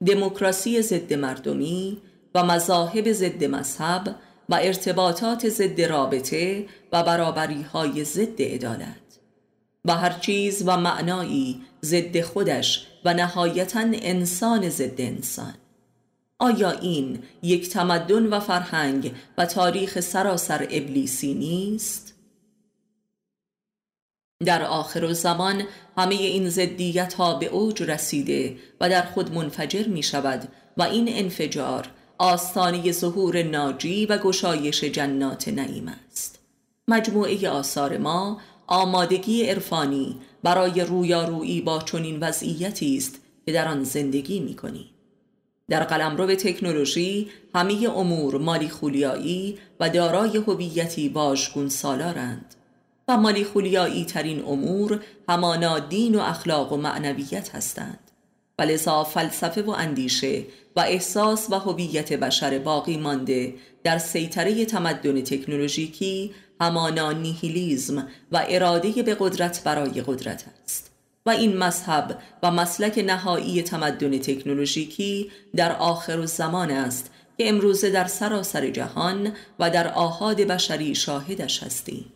[0.07, 1.99] دموکراسی ضد مردمی
[2.35, 4.17] و مذاهب ضد مذهب
[4.49, 9.11] و ارتباطات ضد رابطه و برابری های ضد عدالت.
[9.85, 15.55] و هر چیز و معنایی ضد خودش و نهایتا انسان ضد انسان.
[16.41, 22.15] آیا این یک تمدن و فرهنگ و تاریخ سراسر ابلیسی نیست؟
[24.45, 25.63] در آخر زمان
[25.97, 31.09] همه این زدیت ها به اوج رسیده و در خود منفجر می شود و این
[31.09, 36.39] انفجار آستانی ظهور ناجی و گشایش جنات نعیم است
[36.89, 44.41] مجموعه آثار ما آمادگی عرفانی برای رویارویی با چنین وضعیتی است که در آن زندگی
[44.41, 44.90] می کنی.
[45.71, 52.55] در قلمرو تکنولوژی همه امور مالی خولیایی و دارای هویتی واژگون سالارند.
[53.09, 58.11] و مالی خولیایی ترین امور همانا دین و اخلاق و معنویت هستند.
[58.59, 60.45] و فلسفه و اندیشه
[60.77, 63.55] و احساس و هویت بشر باقی مانده
[63.85, 66.31] در سیطره تمدن تکنولوژیکی
[66.61, 70.90] همانا نیهیلیزم و اراده به قدرت برای قدرت است.
[71.31, 78.71] این مذهب و مسلک نهایی تمدن تکنولوژیکی در آخر زمان است که امروزه در سراسر
[78.71, 82.13] جهان و در آهاد بشری شاهدش هستیم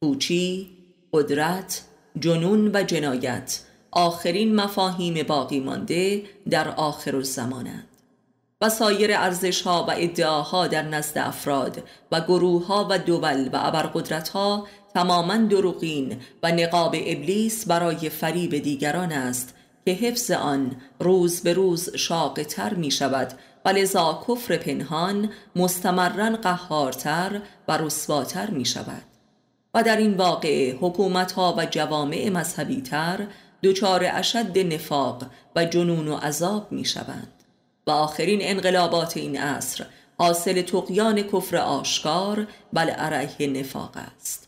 [0.00, 0.70] پوچی،
[1.12, 1.82] قدرت،
[2.20, 7.88] جنون و جنایت آخرین مفاهیم باقی مانده در آخر زمانند
[8.60, 11.82] و سایر ارزش ها و ادعاها در نزد افراد
[12.12, 14.66] و گروه ها و دول و ابرقدرت ها
[14.98, 21.96] تماما دروغین و نقاب ابلیس برای فریب دیگران است که حفظ آن روز به روز
[21.96, 23.32] شاق تر می شود
[23.64, 29.02] و لذا کفر پنهان مستمرا قهارتر و رسواتر می شود
[29.74, 33.26] و در این واقعه حکومت ها و جوامع مذهبی تر
[33.62, 37.32] دچار اشد نفاق و جنون و عذاب می شوند
[37.86, 39.86] و آخرین انقلابات این عصر
[40.18, 44.47] حاصل تقیان کفر آشکار بل علیه نفاق است.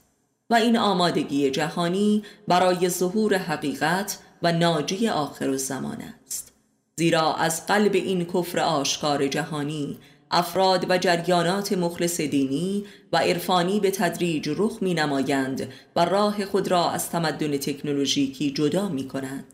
[0.50, 6.52] و این آمادگی جهانی برای ظهور حقیقت و ناجی آخر زمان است
[6.96, 9.98] زیرا از قلب این کفر آشکار جهانی
[10.30, 16.68] افراد و جریانات مخلص دینی و عرفانی به تدریج رخ می نمایند و راه خود
[16.68, 19.44] را از تمدن تکنولوژیکی جدا می کنند.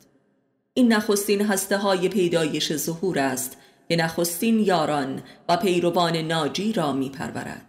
[0.74, 3.56] این نخستین هسته های پیدایش ظهور است
[3.88, 7.65] که نخستین یاران و پیروان ناجی را می پرورد.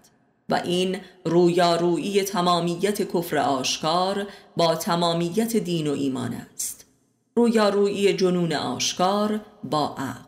[0.50, 6.86] و این رویارویی تمامیت کفر آشکار با تمامیت دین و ایمان است.
[7.36, 10.28] رویارویی جنون آشکار با عقل.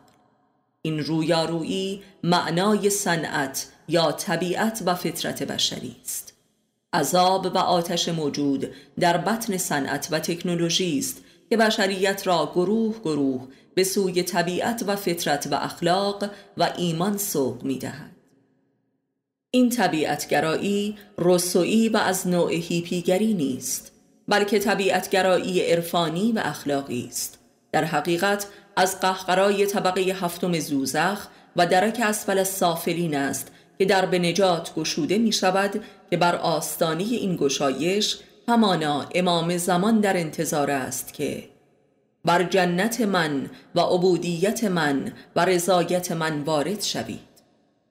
[0.82, 6.32] این رویارویی معنای صنعت یا طبیعت و فطرت بشری است.
[6.92, 13.48] عذاب و آتش موجود در بطن صنعت و تکنولوژی است که بشریت را گروه گروه
[13.74, 18.19] به سوی طبیعت و فطرت و اخلاق و ایمان سوق می دهد.
[19.52, 23.92] این طبیعتگرایی رسویی و از نوع هیپیگری نیست
[24.28, 27.38] بلکه طبیعتگرایی عرفانی و اخلاقی است.
[27.72, 34.18] در حقیقت از قهقرای طبقه هفتم زوزخ و درک اسفل سافلین است که در به
[34.18, 41.14] نجات گشوده می شود که بر آستانی این گشایش همانا امام زمان در انتظار است
[41.14, 41.48] که
[42.24, 47.29] بر جنت من و عبودیت من و رضایت من وارد شوید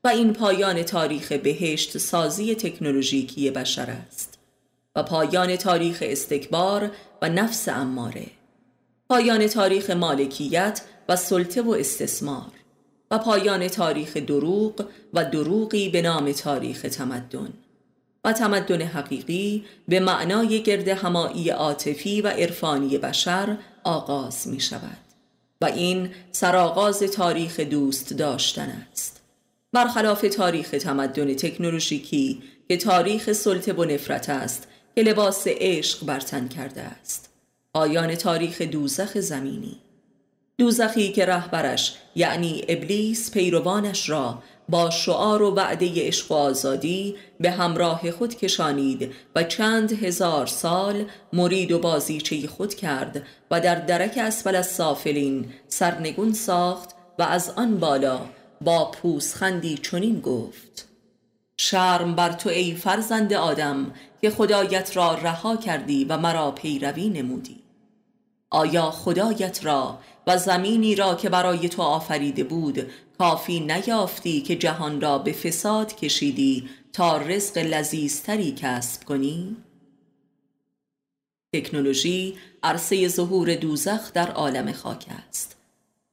[0.04, 4.40] و این پایان تاریخ بهشت سازی تکنولوژیکی بشر است
[4.96, 8.26] و پایان تاریخ استکبار و نفس اماره
[9.10, 12.52] پایان تاریخ مالکیت و سلطه و استثمار
[13.12, 17.54] و پایان تاریخ دروغ و دروغی به نام تاریخ تمدن
[18.24, 24.98] و تمدن حقیقی به معنای گرد همایی عاطفی و عرفانی بشر آغاز می شود
[25.62, 29.19] و این سرآغاز تاریخ دوست داشتن است.
[29.74, 36.82] برخلاف تاریخ تمدن تکنولوژیکی که تاریخ سلطه و نفرت است که لباس عشق برتن کرده
[36.82, 37.30] است.
[37.74, 39.78] آیان تاریخ دوزخ زمینی.
[40.58, 47.52] دوزخی که رهبرش یعنی ابلیس پیروانش را با شعار و وعده عشق و آزادی به
[47.52, 54.18] همراه خود کشانید و چند هزار سال مرید و بازیچه خود کرد و در درک
[54.18, 58.20] اسفل از سافلین سرنگون ساخت و از آن بالا
[58.62, 60.88] با پوسخندی چنین گفت
[61.58, 67.60] شرم بر تو ای فرزند آدم که خدایت را رها کردی و مرا پیروی نمودی
[68.50, 75.02] آیا خدایت را و زمینی را که برای تو آفریده بود کافی نیافتی که جهان
[75.02, 79.58] را به فساد کشیدی تا رزق لذیذتری کسب کنی؟
[81.56, 85.59] تکنولوژی عرصه ظهور دوزخ در عالم خاک است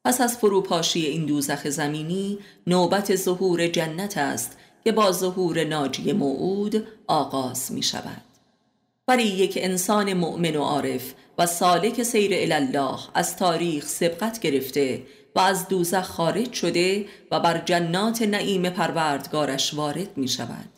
[0.07, 6.87] پس از فروپاشی این دوزخ زمینی نوبت ظهور جنت است که با ظهور ناجی موعود
[7.07, 8.23] آغاز می شود
[9.09, 15.03] ولی یک انسان مؤمن و عارف و سالک سیر الله از تاریخ سبقت گرفته
[15.37, 20.69] و از دوزخ خارج شده و بر جنات نعیم پروردگارش وارد می شود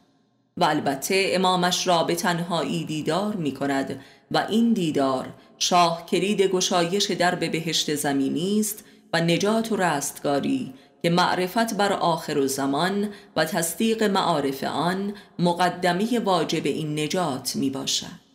[0.57, 7.11] و البته امامش را به تنهایی دیدار می کند و این دیدار شاه کلید گشایش
[7.11, 13.45] درب بهشت زمینی است و نجات و رستگاری که معرفت بر آخر و زمان و
[13.45, 18.29] تصدیق معارف آن مقدمی واجب این نجات می باشد.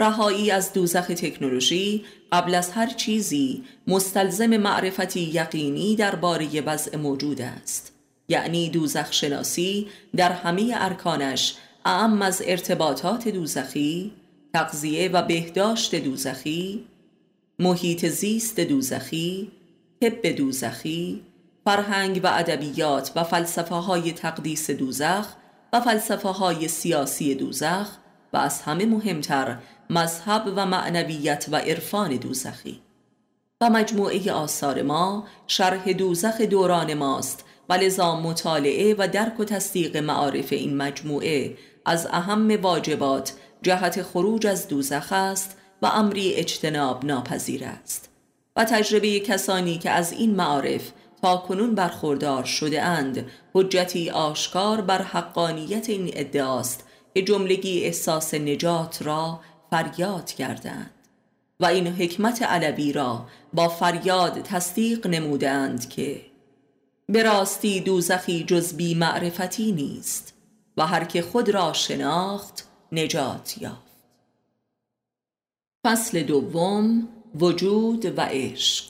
[0.00, 7.92] رهایی از دوزخ تکنولوژی قبل از هر چیزی مستلزم معرفتی یقینی درباره وضع موجود است.
[8.28, 14.12] یعنی دوزخ شناسی در همه ارکانش اعم از ارتباطات دوزخی
[14.54, 16.84] تغذیه و بهداشت دوزخی
[17.58, 19.52] محیط زیست دوزخی
[20.00, 21.22] طب دوزخی
[21.64, 25.26] فرهنگ و ادبیات و فلسفه های تقدیس دوزخ
[25.72, 27.88] و فلسفه های سیاسی دوزخ
[28.32, 29.56] و از همه مهمتر
[29.90, 32.82] مذهب و معنویت و عرفان دوزخی.
[33.60, 39.96] و مجموعه آثار ما شرح دوزخ دوران ماست و لذا مطالعه و درک و تصدیق
[39.96, 43.32] معارف این مجموعه از اهم واجبات
[43.62, 48.07] جهت خروج از دوزخ است و امری اجتناب ناپذیر است.
[48.58, 50.90] و تجربه کسانی که از این معارف
[51.22, 53.30] تا کنون برخوردار شده اند.
[53.54, 59.40] حجتی آشکار بر حقانیت این ادعاست که جملگی احساس نجات را
[59.70, 60.90] فریاد کردند
[61.60, 66.20] و این حکمت علوی را با فریاد تصدیق نمودند که
[67.08, 70.34] به راستی دوزخی جز بی معرفتی نیست
[70.76, 73.88] و هر که خود را شناخت نجات یافت.
[75.86, 78.84] فصل دوم وجود و عشق.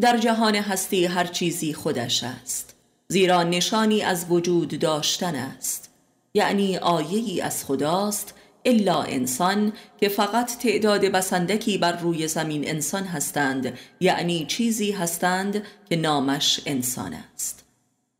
[0.00, 2.76] در جهان هستی هر چیزی خودش است
[3.08, 5.90] زیرا نشانی از وجود داشتن است.
[6.34, 13.78] یعنی آیهی از خداست الا انسان که فقط تعداد بسندکی بر روی زمین انسان هستند
[14.00, 17.64] یعنی چیزی هستند که نامش انسان است.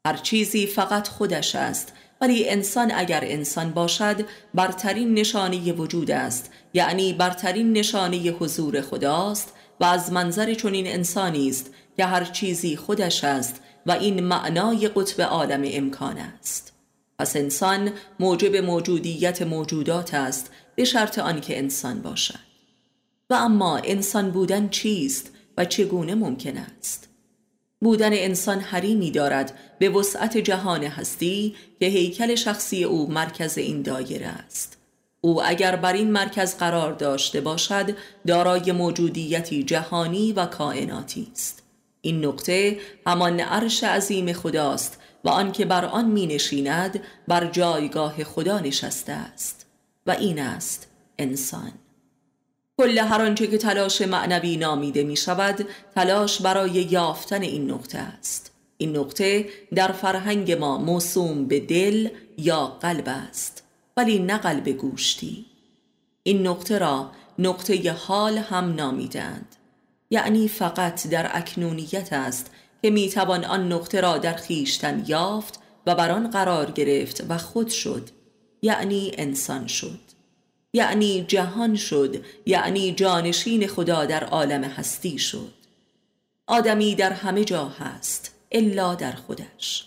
[0.07, 6.51] هر چیزی فقط خودش است ولی انسان اگر انسان باشد برترین نشانه وجود است.
[6.75, 13.25] یعنی برترین نشانه حضور خداست و از منظر چنین انسانی است که هر چیزی خودش
[13.25, 16.73] است و این معنای قطب عالم امکان است.
[17.19, 22.51] پس انسان موجب موجودیت موجودات است به شرط آنکه انسان باشد.
[23.31, 27.10] و اما انسان بودن چیست و چگونه ممکن است؟
[27.81, 34.27] بودن انسان حریمی دارد به وسعت جهان هستی که هیکل شخصی او مرکز این دایره
[34.27, 34.77] است.
[35.21, 41.63] او اگر بر این مرکز قرار داشته باشد دارای موجودیتی جهانی و کائناتی است.
[42.01, 48.59] این نقطه همان عرش عظیم خداست و آنکه بر آن می نشیند بر جایگاه خدا
[48.59, 49.67] نشسته است
[50.07, 51.73] و این است انسان.
[52.81, 58.53] کل هر آنچه که تلاش معنوی نامیده می شود تلاش برای یافتن این نقطه است.
[58.77, 62.09] این نقطه در فرهنگ ما موسوم به دل
[62.39, 63.65] یا قلب است
[63.97, 65.47] ولی نه قلب گوشتی.
[66.23, 69.57] این نقطه را نقطه حال هم نامیدند
[70.11, 72.51] یعنی فقط در اکنونیت است
[72.83, 77.69] که می‌توان آن نقطه را در خیشتن یافت و بر آن قرار گرفت و خود
[77.69, 78.09] شد
[78.63, 80.10] یعنی انسان شد.
[80.73, 85.53] یعنی جهان شد یعنی جانشین خدا در عالم هستی شد.
[86.47, 89.87] آدمی در همه جا هست الا در خودش.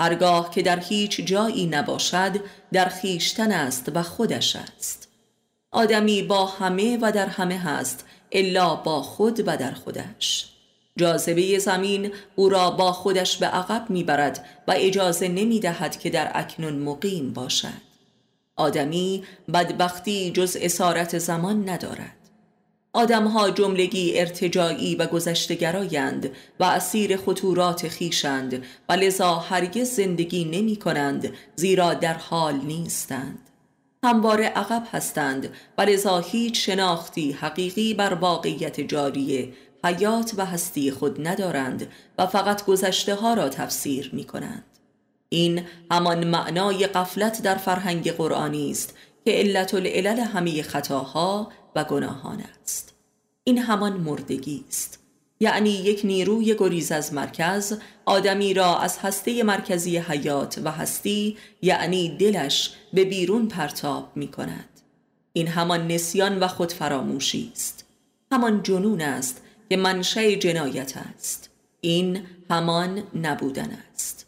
[0.00, 2.40] هرگاه که در هیچ جایی نباشد
[2.72, 5.08] در خیشتن است و خودش است.
[5.70, 10.50] آدمی با همه و در همه هست الا با خود و در خودش.
[10.96, 16.30] جاذبه زمین او را با خودش به عقب می‌برد و اجازه نمی دهد که در
[16.34, 17.93] اکنون مقیم باشد.
[18.56, 19.24] آدمی
[19.54, 22.16] بدبختی جز اسارت زمان ندارد.
[22.92, 26.30] آدمها جملگی ارتجایی و گذشتگرایند
[26.60, 33.38] و اسیر خطورات خیشند و لذا هرگز زندگی نمی کنند زیرا در حال نیستند.
[34.04, 41.28] همواره عقب هستند و لذا هیچ شناختی حقیقی بر واقعیت جاری حیات و هستی خود
[41.28, 41.88] ندارند
[42.18, 44.64] و فقط گذشته ها را تفسیر می کنند.
[45.34, 52.44] این همان معنای قفلت در فرهنگ قرآنی است که علت العلل همه خطاها و گناهان
[52.62, 52.94] است.
[53.44, 54.98] این همان مردگی است.
[55.40, 62.16] یعنی یک نیروی گریز از مرکز آدمی را از هسته مرکزی حیات و هستی یعنی
[62.16, 64.80] دلش به بیرون پرتاب می کند.
[65.32, 67.84] این همان نسیان و خودفراموشی است.
[68.32, 71.50] همان جنون است که منشأ جنایت است.
[71.80, 72.20] این
[72.50, 74.23] همان نبودن است.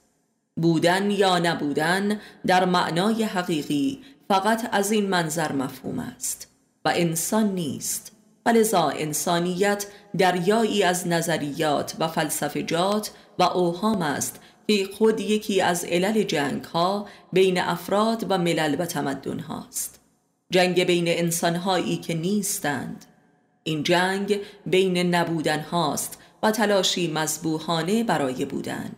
[0.57, 6.49] بودن یا نبودن در معنای حقیقی فقط از این منظر مفهوم است
[6.85, 8.13] و انسان نیست
[8.47, 9.87] ولذا انسانیت
[10.19, 17.07] دریایی از نظریات و فلسفجات و اوهام است که خود یکی از علل جنگ ها
[17.33, 20.01] بین افراد و ملل و تمدن هاست.
[20.51, 23.05] جنگ بین انسان هایی که نیستند.
[23.65, 28.91] این جنگ بین نبودن هاست و تلاشی مذبوحانه برای بودن.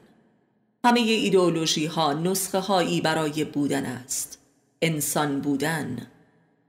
[0.84, 4.38] همه ایدئولوژی ها نسخه هایی برای بودن است.
[4.82, 6.06] انسان بودن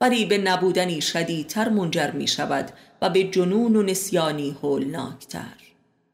[0.01, 5.55] ولی به نبودنی شدیدتر منجر می شود و به جنون و نسیانی هولناکتر.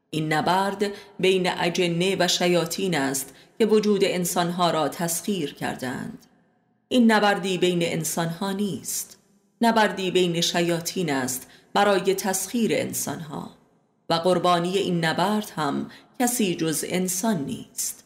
[0.10, 0.86] این نبرد
[1.20, 6.26] بین اجنه و شیاطین است که وجود انسانها را تسخیر کردند
[6.88, 9.20] این نبردی بین انسانها نیست.
[9.62, 13.50] نبردی بین شیاطین است برای تسخیر انسانها.
[14.10, 15.90] و قربانی این نبرد هم
[16.20, 18.04] کسی جز انسان نیست.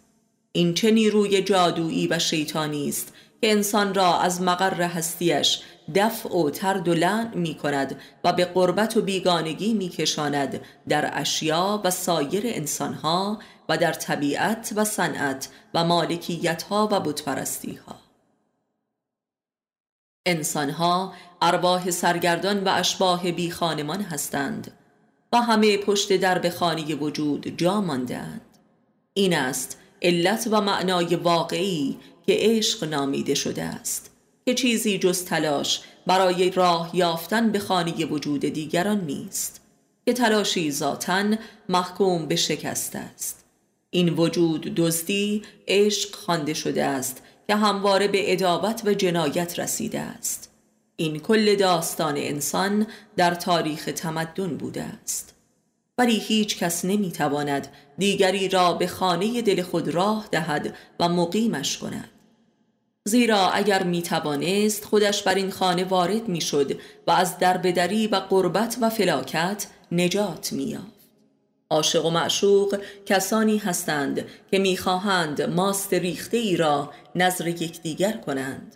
[0.51, 5.62] این چه نیروی جادویی و شیطانی است که انسان را از مقر هستیش
[5.95, 11.12] دفع و ترد و لعن می کند و به قربت و بیگانگی می کشاند در
[11.14, 13.39] اشیا و سایر انسانها
[13.70, 17.95] و در طبیعت و صنعت و مالکیتها و بتپرستی ها
[20.26, 24.78] انسانها ارواح سرگردان و اشباه بی خانمان هستند.
[25.34, 28.41] و همه پشت درب خانه وجود جا ماندهاند
[29.13, 34.11] این است علت و معنای واقعی که عشق نامیده شده است
[34.45, 39.61] که چیزی جز تلاش برای راه یافتن به خانه وجود دیگران نیست
[40.05, 41.23] که تلاشی ذاتا
[41.69, 43.45] محکوم به شکست است.
[43.89, 50.49] این وجود دزدی عشق خوانده شده است که همواره به ادابت و جنایت رسیده است.
[51.00, 52.88] این کل داستان انسان
[53.18, 55.36] در تاریخ تمدن بوده است.
[55.97, 62.10] ولی هیچ کس نمی‌تواند دیگری را به خانه دل خود راه دهد و مقیمش کند.
[63.06, 68.16] زیرا اگر می توانست خودش بر این خانه وارد می شد و از دربدری و
[68.16, 71.00] قربت و فلاکت نجات می یافت.
[71.70, 78.76] عاشق و معشوق کسانی هستند که می‌خواهند ماست ریخته ای را نظر یکدیگر کنند.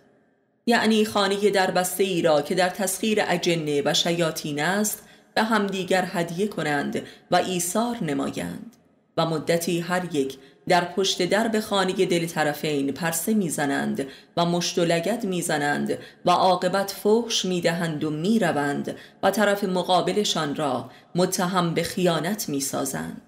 [0.66, 5.02] یعنی خانه دربسته ای را که در تسخیر اجنه و شیاطین است
[5.34, 8.76] به همدیگر هدیه کنند و ایثار نمایند.
[9.16, 10.38] و مدتی هر یک
[10.68, 14.06] در پشت درب خانه دل طرفین پرسه می‌زنند
[14.36, 20.90] و مشت و لگد می‌زنند و عاقبت فحش می‌دهند و می‌روند و طرف مقابلشان را
[21.14, 23.22] متهم به خیانت می‌سازند.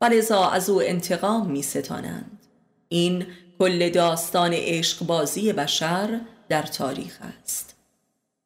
[0.00, 2.40] و لذا از او انتقام میستانند.
[2.88, 3.26] این
[3.58, 7.76] کل داستان عشق بازی بشر در تاریخ است.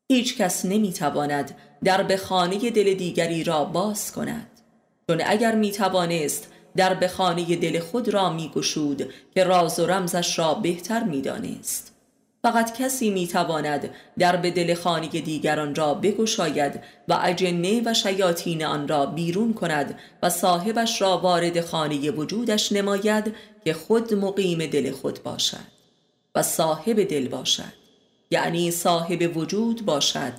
[0.09, 4.61] هیچ کس نمی‌تواند در به خانه دل دیگری را باز کند.
[5.09, 10.55] چون اگر می‌توانست در بخانه دل خود را می گشود که راز و رمزش را
[10.55, 11.96] بهتر می دانست.
[12.42, 18.64] فقط کسی می تواند در به دل خانه دیگران را بگشاید و اجنه و شیاطین
[18.64, 23.34] آن را بیرون کند و صاحبش را وارد خانه وجودش نماید
[23.64, 25.80] که خود مقیم دل خود باشد
[26.34, 27.79] و صاحب دل باشد.
[28.30, 30.32] یعنی صاحب وجود باشد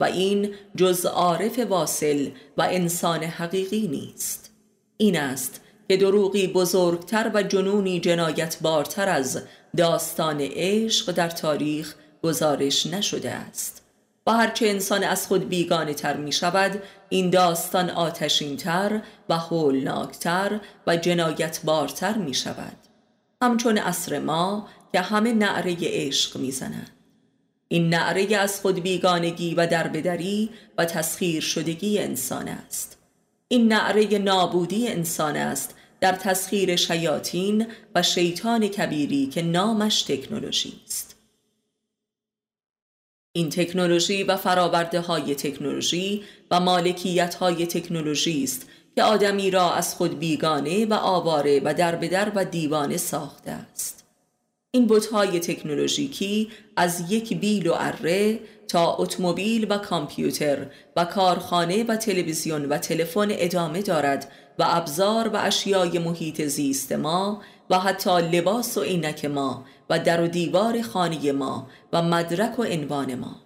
[0.00, 4.50] و این جز عارف واصل و انسان حقیقی نیست.
[4.96, 9.42] این است که دروغی بزرگتر و جنونی جنایت بارتر از
[9.76, 13.82] داستان عشق در تاریخ گزارش نشده است.
[14.26, 20.60] و هرچه انسان از خود بیگانه تر می شود این داستان آتشین تر و هولناکتر
[20.86, 22.76] و جنایت بارتر می شود.
[23.42, 26.95] همچون اصر ما که همه نعره عشق می زند.
[27.68, 32.98] این نعره از خود بیگانگی و دربدری و تسخیر شدگی انسان است.
[33.48, 41.16] این نعره نابودی انسان است در تسخیر شیاطین و شیطان کبیری که نامش تکنولوژی است.
[43.32, 49.94] این تکنولوژی و فراورده های تکنولوژی و مالکیت های تکنولوژی است که آدمی را از
[49.94, 54.05] خود بیگانه و آواره و دربدر و دیوانه ساخته است.
[54.76, 60.66] این بوتهای تکنولوژیکی از یک بیل و اره تا اتومبیل و کامپیوتر
[60.96, 67.42] و کارخانه و تلویزیون و تلفن ادامه دارد و ابزار و اشیای محیط زیست ما
[67.70, 72.62] و حتی لباس و عینک ما و در و دیوار خانه ما و مدرک و
[72.62, 73.36] عنوان ما.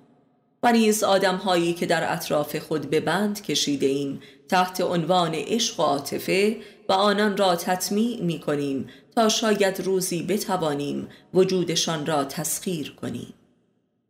[0.62, 5.80] و نیز آدم هایی که در اطراف خود به بند کشیده ایم تحت عنوان عشق
[5.80, 6.56] و عاطفه
[6.88, 8.86] و آنان را تطمیع می کنیم
[9.16, 13.34] تا شاید روزی بتوانیم وجودشان را تسخیر کنیم.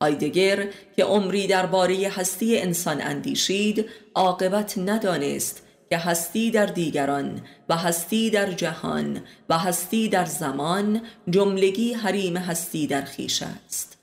[0.01, 8.31] آیدگر که عمری درباره هستی انسان اندیشید عاقبت ندانست که هستی در دیگران و هستی
[8.31, 13.99] در جهان و هستی در زمان جملگی حریم هستی در خیش است.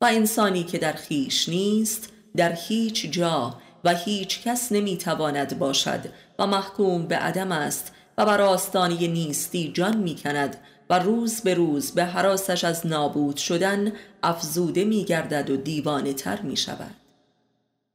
[0.00, 6.00] و انسانی که در خیش نیست در هیچ جا و هیچ کس نمی‌تواند باشد
[6.38, 10.56] و محکوم به عدم است و بر آستانه نیستی جان می‌کند
[10.90, 13.92] و روز به روز به حراسش از نابود شدن
[14.22, 16.94] افزوده میگردد و دیوانه تر می شود.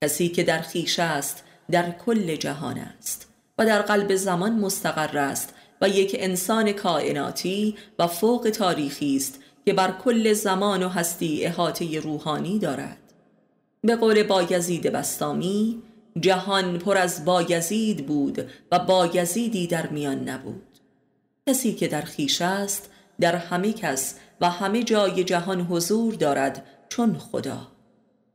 [0.04, 5.54] کسی که در خیش است در کل جهان است و در قلب زمان مستقر است
[5.82, 12.00] و یک انسان کائناتی و فوق تاریخی است که بر کل زمان و هستی احاطه
[12.00, 12.98] روحانی دارد.
[13.82, 15.82] به قول بایزید بستامی
[16.20, 20.80] جهان پر از بایزید بود و بایزیدی در میان نبود.
[21.50, 22.90] کسی که در خیش است
[23.20, 27.68] در همه کس و همه جای جهان حضور دارد چون خدا.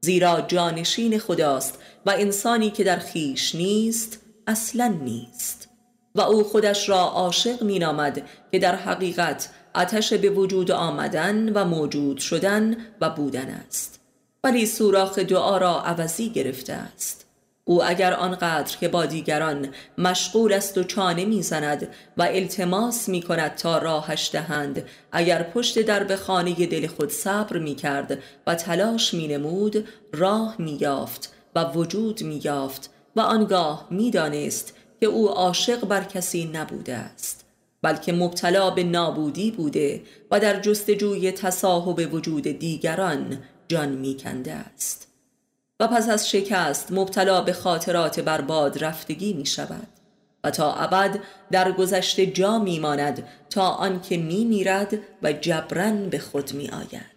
[0.01, 5.69] زیرا جانشین خداست و انسانی که در خیش نیست اصلا نیست.
[6.15, 8.23] و او خودش را عاشق می نامد
[8.53, 14.01] که در حقیقت آتش به وجود آمدن و موجود شدن و بودن است.
[14.45, 17.24] ولی سوراخ دعا را عوضی گرفته است.
[17.65, 23.55] او اگر آنقدر که با دیگران مشغول است و چانه می‌زند و التماس می کند
[23.55, 29.15] تا راهش دهند اگر پشت در به خانه دل خود صبر می کرد و تلاش
[29.15, 35.29] می نمود راه می یافت و وجود می یافت و آنگاه می دانست که او
[35.29, 37.45] عاشق بر کسی نبوده است
[37.83, 43.39] بلکه مبتلا به نابودی بوده و در جستجوی تصاحب وجود دیگران
[43.69, 45.14] جان می کنده است.
[45.81, 49.89] و پس از شکست مبتلا به خاطرات برباد رفتگی می شود
[50.45, 51.21] و تا ابد
[51.51, 57.15] در گذشته جا می ماند تا آنکه می میرد و جبران به خود می آید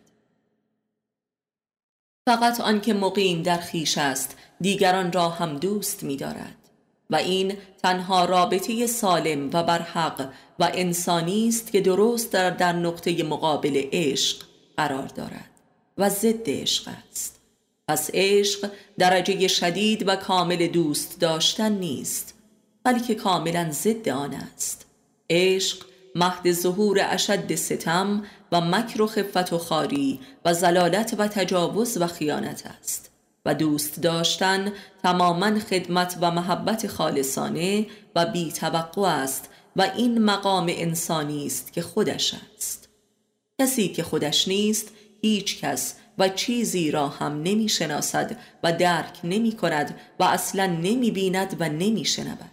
[2.27, 6.55] فقط آنکه مقیم در خیش است دیگران را هم دوست می دارد
[7.09, 10.29] و این تنها رابطه سالم و برحق
[10.59, 14.43] و انسانی است که درست در, در نقطه مقابل عشق
[14.77, 15.49] قرار دارد
[15.97, 17.36] و ضد عشق است.
[17.87, 22.33] پس عشق درجه شدید و کامل دوست داشتن نیست
[22.83, 24.85] بلکه کاملا ضد آن است.
[25.29, 25.85] عشق
[26.15, 32.07] مهد ظهور اشد ستم و مکر و خفت و خاری و زلالت و تجاوز و
[32.07, 33.11] خیانت است.
[33.45, 34.73] و دوست داشتن
[35.03, 37.85] تماما خدمت و محبت خالصانه
[38.15, 42.89] و بی توقع است و این مقام انسانی است که خودش است.
[43.61, 49.51] کسی که خودش نیست هیچ کس و چیزی را هم نمی شناسد و درک نمی
[49.51, 52.51] کند و اصلا نمی بیند و نمی شنود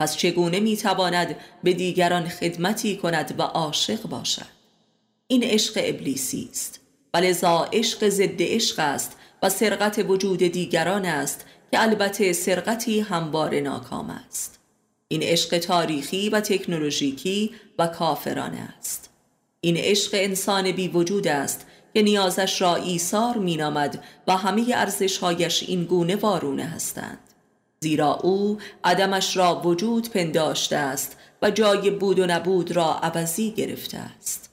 [0.00, 4.54] پس چگونه می تواند به دیگران خدمتی کند و عاشق باشد؟
[5.26, 6.80] این عشق ابلیسی است.
[7.14, 13.60] و لذا عشق ضد عشق است و سرقت وجود دیگران است که البته سرقتی هموار
[13.60, 14.58] ناکام است.
[15.08, 19.10] این عشق تاریخی و تکنولوژیکی و کافرانه است.
[19.60, 25.84] این عشق انسان بی وجود است که نیازش را ایثار مینامد و همه ارزشهایش این
[25.84, 27.18] گونه وارونه هستند.
[27.80, 33.98] زیرا او عدمش را وجود پنداشته است و جای بود و نبود را عوضی گرفته
[33.98, 34.50] است.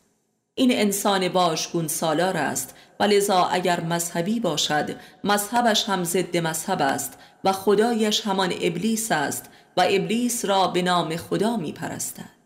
[0.56, 7.18] این انسان باشگون سالار است و لذا اگر مذهبی باشد مذهبش هم ضد مذهب است
[7.44, 9.46] و خدایش همان ابلیس است
[9.78, 12.41] و ابلیس را به نام خدا می پرستد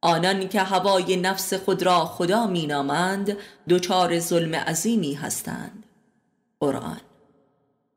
[0.00, 3.36] آنان که هوای نفس خود را خدا می نامند
[3.68, 5.84] دچار ظلم عظیمی هستند.
[6.60, 7.00] قرآن.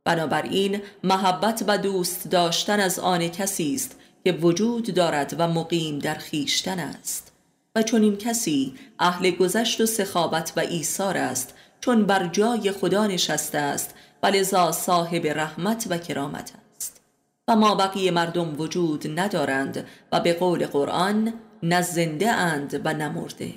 [0.04, 6.16] بنابراین محبت و دوست داشتن از آن کسی است که وجود دارد و مقیم در
[6.16, 7.32] خیشتن است.
[7.76, 13.08] و چون این کسی اهل گذشت و سخابت و ایثار است چون بر جای خدا
[13.08, 17.02] نشسته است و لذا صاحب رحمت و کرامت است.
[17.48, 21.34] و ما بقیه مردم وجود ندارند و به قول قرآن
[21.64, 23.54] نه زنده اند و نه مرده.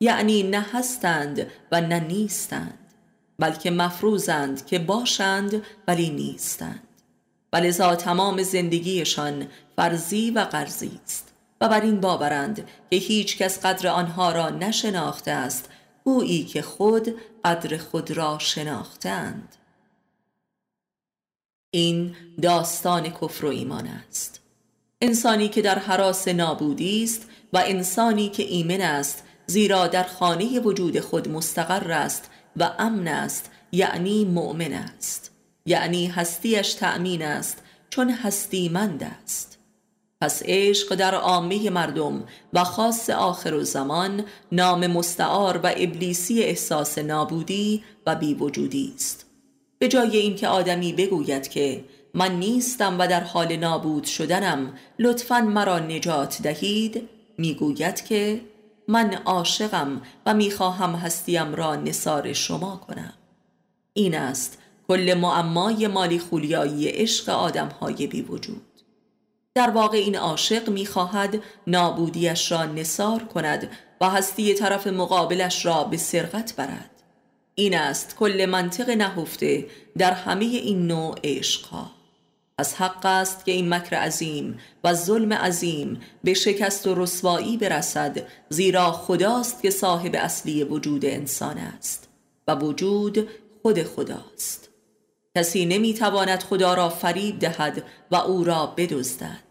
[0.00, 2.78] یعنی نه هستند و نه نیستند.
[3.38, 6.82] بلکه مفروضند که باشند ولی نیستند.
[7.52, 11.32] ولذا تمام زندگیشان فرضی و قرضی است.
[11.60, 15.70] و بر این باورند که هیچ کس قدر آنها را نشناخته است
[16.04, 17.14] گویی که خود
[17.44, 19.56] قدر خود را شناختند.
[21.70, 24.40] این داستان کفر و ایمان است.
[25.00, 31.00] انسانی که در حراس نابودی است و انسانی که ایمن است زیرا در خانه وجود
[31.00, 35.30] خود مستقر است و امن است یعنی مؤمن است.
[35.66, 39.58] یعنی هستیش تأمین است چون هستیمند است.
[40.20, 46.98] پس عشق در عامه مردم و خاص آخر و زمان نام مستعار و ابلیسی احساس
[46.98, 49.26] نابودی و بیوجودی است.
[49.78, 51.84] به جای اینکه آدمی بگوید که
[52.14, 57.08] من نیستم و در حال نابود شدنم لطفا مرا نجات دهید
[57.38, 58.40] می‌گوید که
[58.88, 63.14] من عاشقم و می‌خواهم هستیم را نصار شما کنم.
[63.92, 64.58] این است
[64.88, 68.62] کل معمای مالی خولیایی عشق آدمهای بی وجود
[69.54, 73.70] در واقع این عاشق می‌خواهد نابودیش را نصار کند
[74.00, 76.90] و هستی طرف مقابلش را به سرقت برد.
[77.54, 79.66] این است کل منطق نهفته
[79.98, 81.95] در همه این نوع عشقها.
[82.58, 88.26] از حق است که این مکر عظیم و ظلم عظیم به شکست و رسوایی برسد
[88.48, 92.08] زیرا خداست که صاحب اصلی وجود انسان است
[92.48, 93.28] و وجود
[93.62, 94.68] خود خداست.
[95.36, 99.46] کسی نمی‌تواند خدا را فریب دهد و او را بدزدد.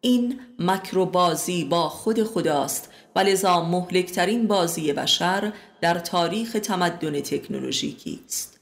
[0.00, 7.20] این مکر و بازی با خود خداست و لذا مهلکترین بازی بشر در تاریخ تمدن
[7.20, 8.59] تکنولوژیکی است.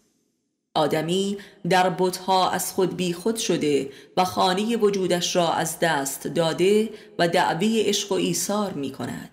[0.79, 1.37] آدمی
[1.71, 7.29] در بتها از خود بی خود شده و خانه وجودش را از دست داده و
[7.29, 9.31] دعوی عشق و ایثار می کند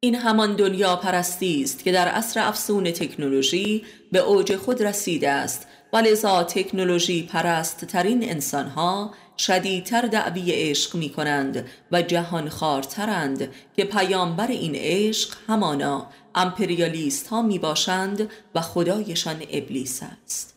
[0.00, 5.66] این همان دنیا پرستی است که در عصر افسون تکنولوژی به اوج خود رسیده است
[5.92, 13.84] و لذا تکنولوژی پرست ترین انسانها شدیدتر دعوی عشق می کنند و جهان خارترند که
[13.84, 16.06] پیامبر این عشق همانا
[16.36, 20.54] امپریالیست ها می باشند و خدایشان ابلیس است.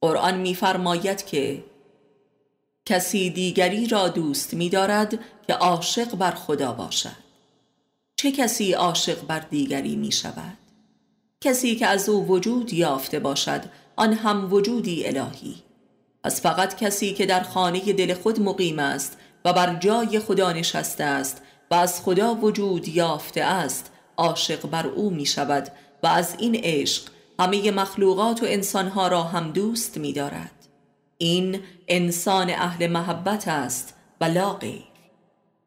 [0.00, 1.64] قرآن میفرماید که
[2.86, 7.30] کسی دیگری را دوست می دارد که عاشق بر خدا باشد.
[8.16, 10.58] چه کسی عاشق بر دیگری می شود؟
[11.40, 13.64] کسی که از او وجود یافته باشد
[13.96, 15.54] آن هم وجودی الهی.
[16.24, 21.04] از فقط کسی که در خانه دل خود مقیم است و بر جای خدا نشسته
[21.04, 23.89] است و از خدا وجود یافته است
[24.20, 25.68] عاشق بر او می شود
[26.02, 27.02] و از این عشق
[27.40, 30.52] همه مخلوقات و انسانها را هم دوست می دارد
[31.18, 34.90] این انسان اهل محبت است و لا غیر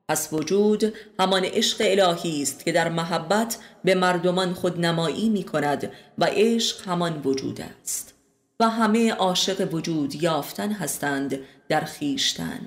[0.10, 6.26] پس وجود همان عشق الهی است که در محبت به مردمان خودنمایی می کند و
[6.26, 8.14] عشق همان وجود است.
[8.60, 11.40] و همه عاشق وجود یافتن هستند
[11.70, 12.60] در خیشتن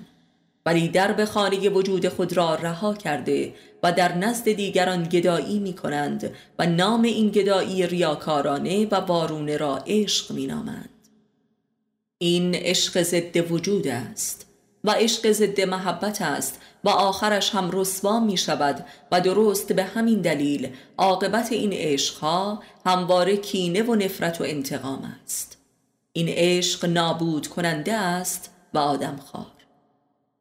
[0.66, 6.34] ولی در خانه وجود خود را رها کرده و در نزد دیگران گدایی می کنند
[6.58, 10.88] و نام این گدایی ریاکارانه و وارونه را عشق می نامند.
[12.18, 14.46] این عشق ضد وجود است
[14.84, 20.20] و عشق ضد محبت است و آخرش هم رسوا می شود و درست به همین
[20.20, 25.58] دلیل عاقبت این عشقها همواره کینه و نفرت و انتقام است
[26.12, 29.55] این عشق نابود کننده است و آدم خواه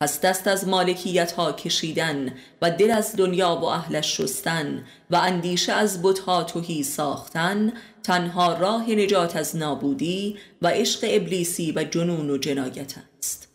[0.06, 5.74] پس دست از مالکیت ها کشیدن و دل از دنیا و اهلش شستن و اندیشه
[5.74, 12.38] از بتها توهی ساختن تنها راه نجات از نابودی و عشق ابلیسی و جنون و
[12.38, 13.48] جنایت است.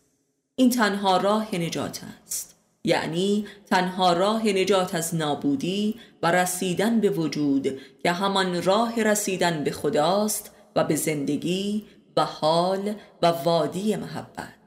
[0.56, 2.56] این تنها راه نجات است.
[2.84, 9.70] یعنی تنها راه نجات از نابودی و رسیدن به وجود که همان راه رسیدن به
[9.70, 11.84] خداست و به زندگی
[12.16, 14.59] و حال و وادی محبت.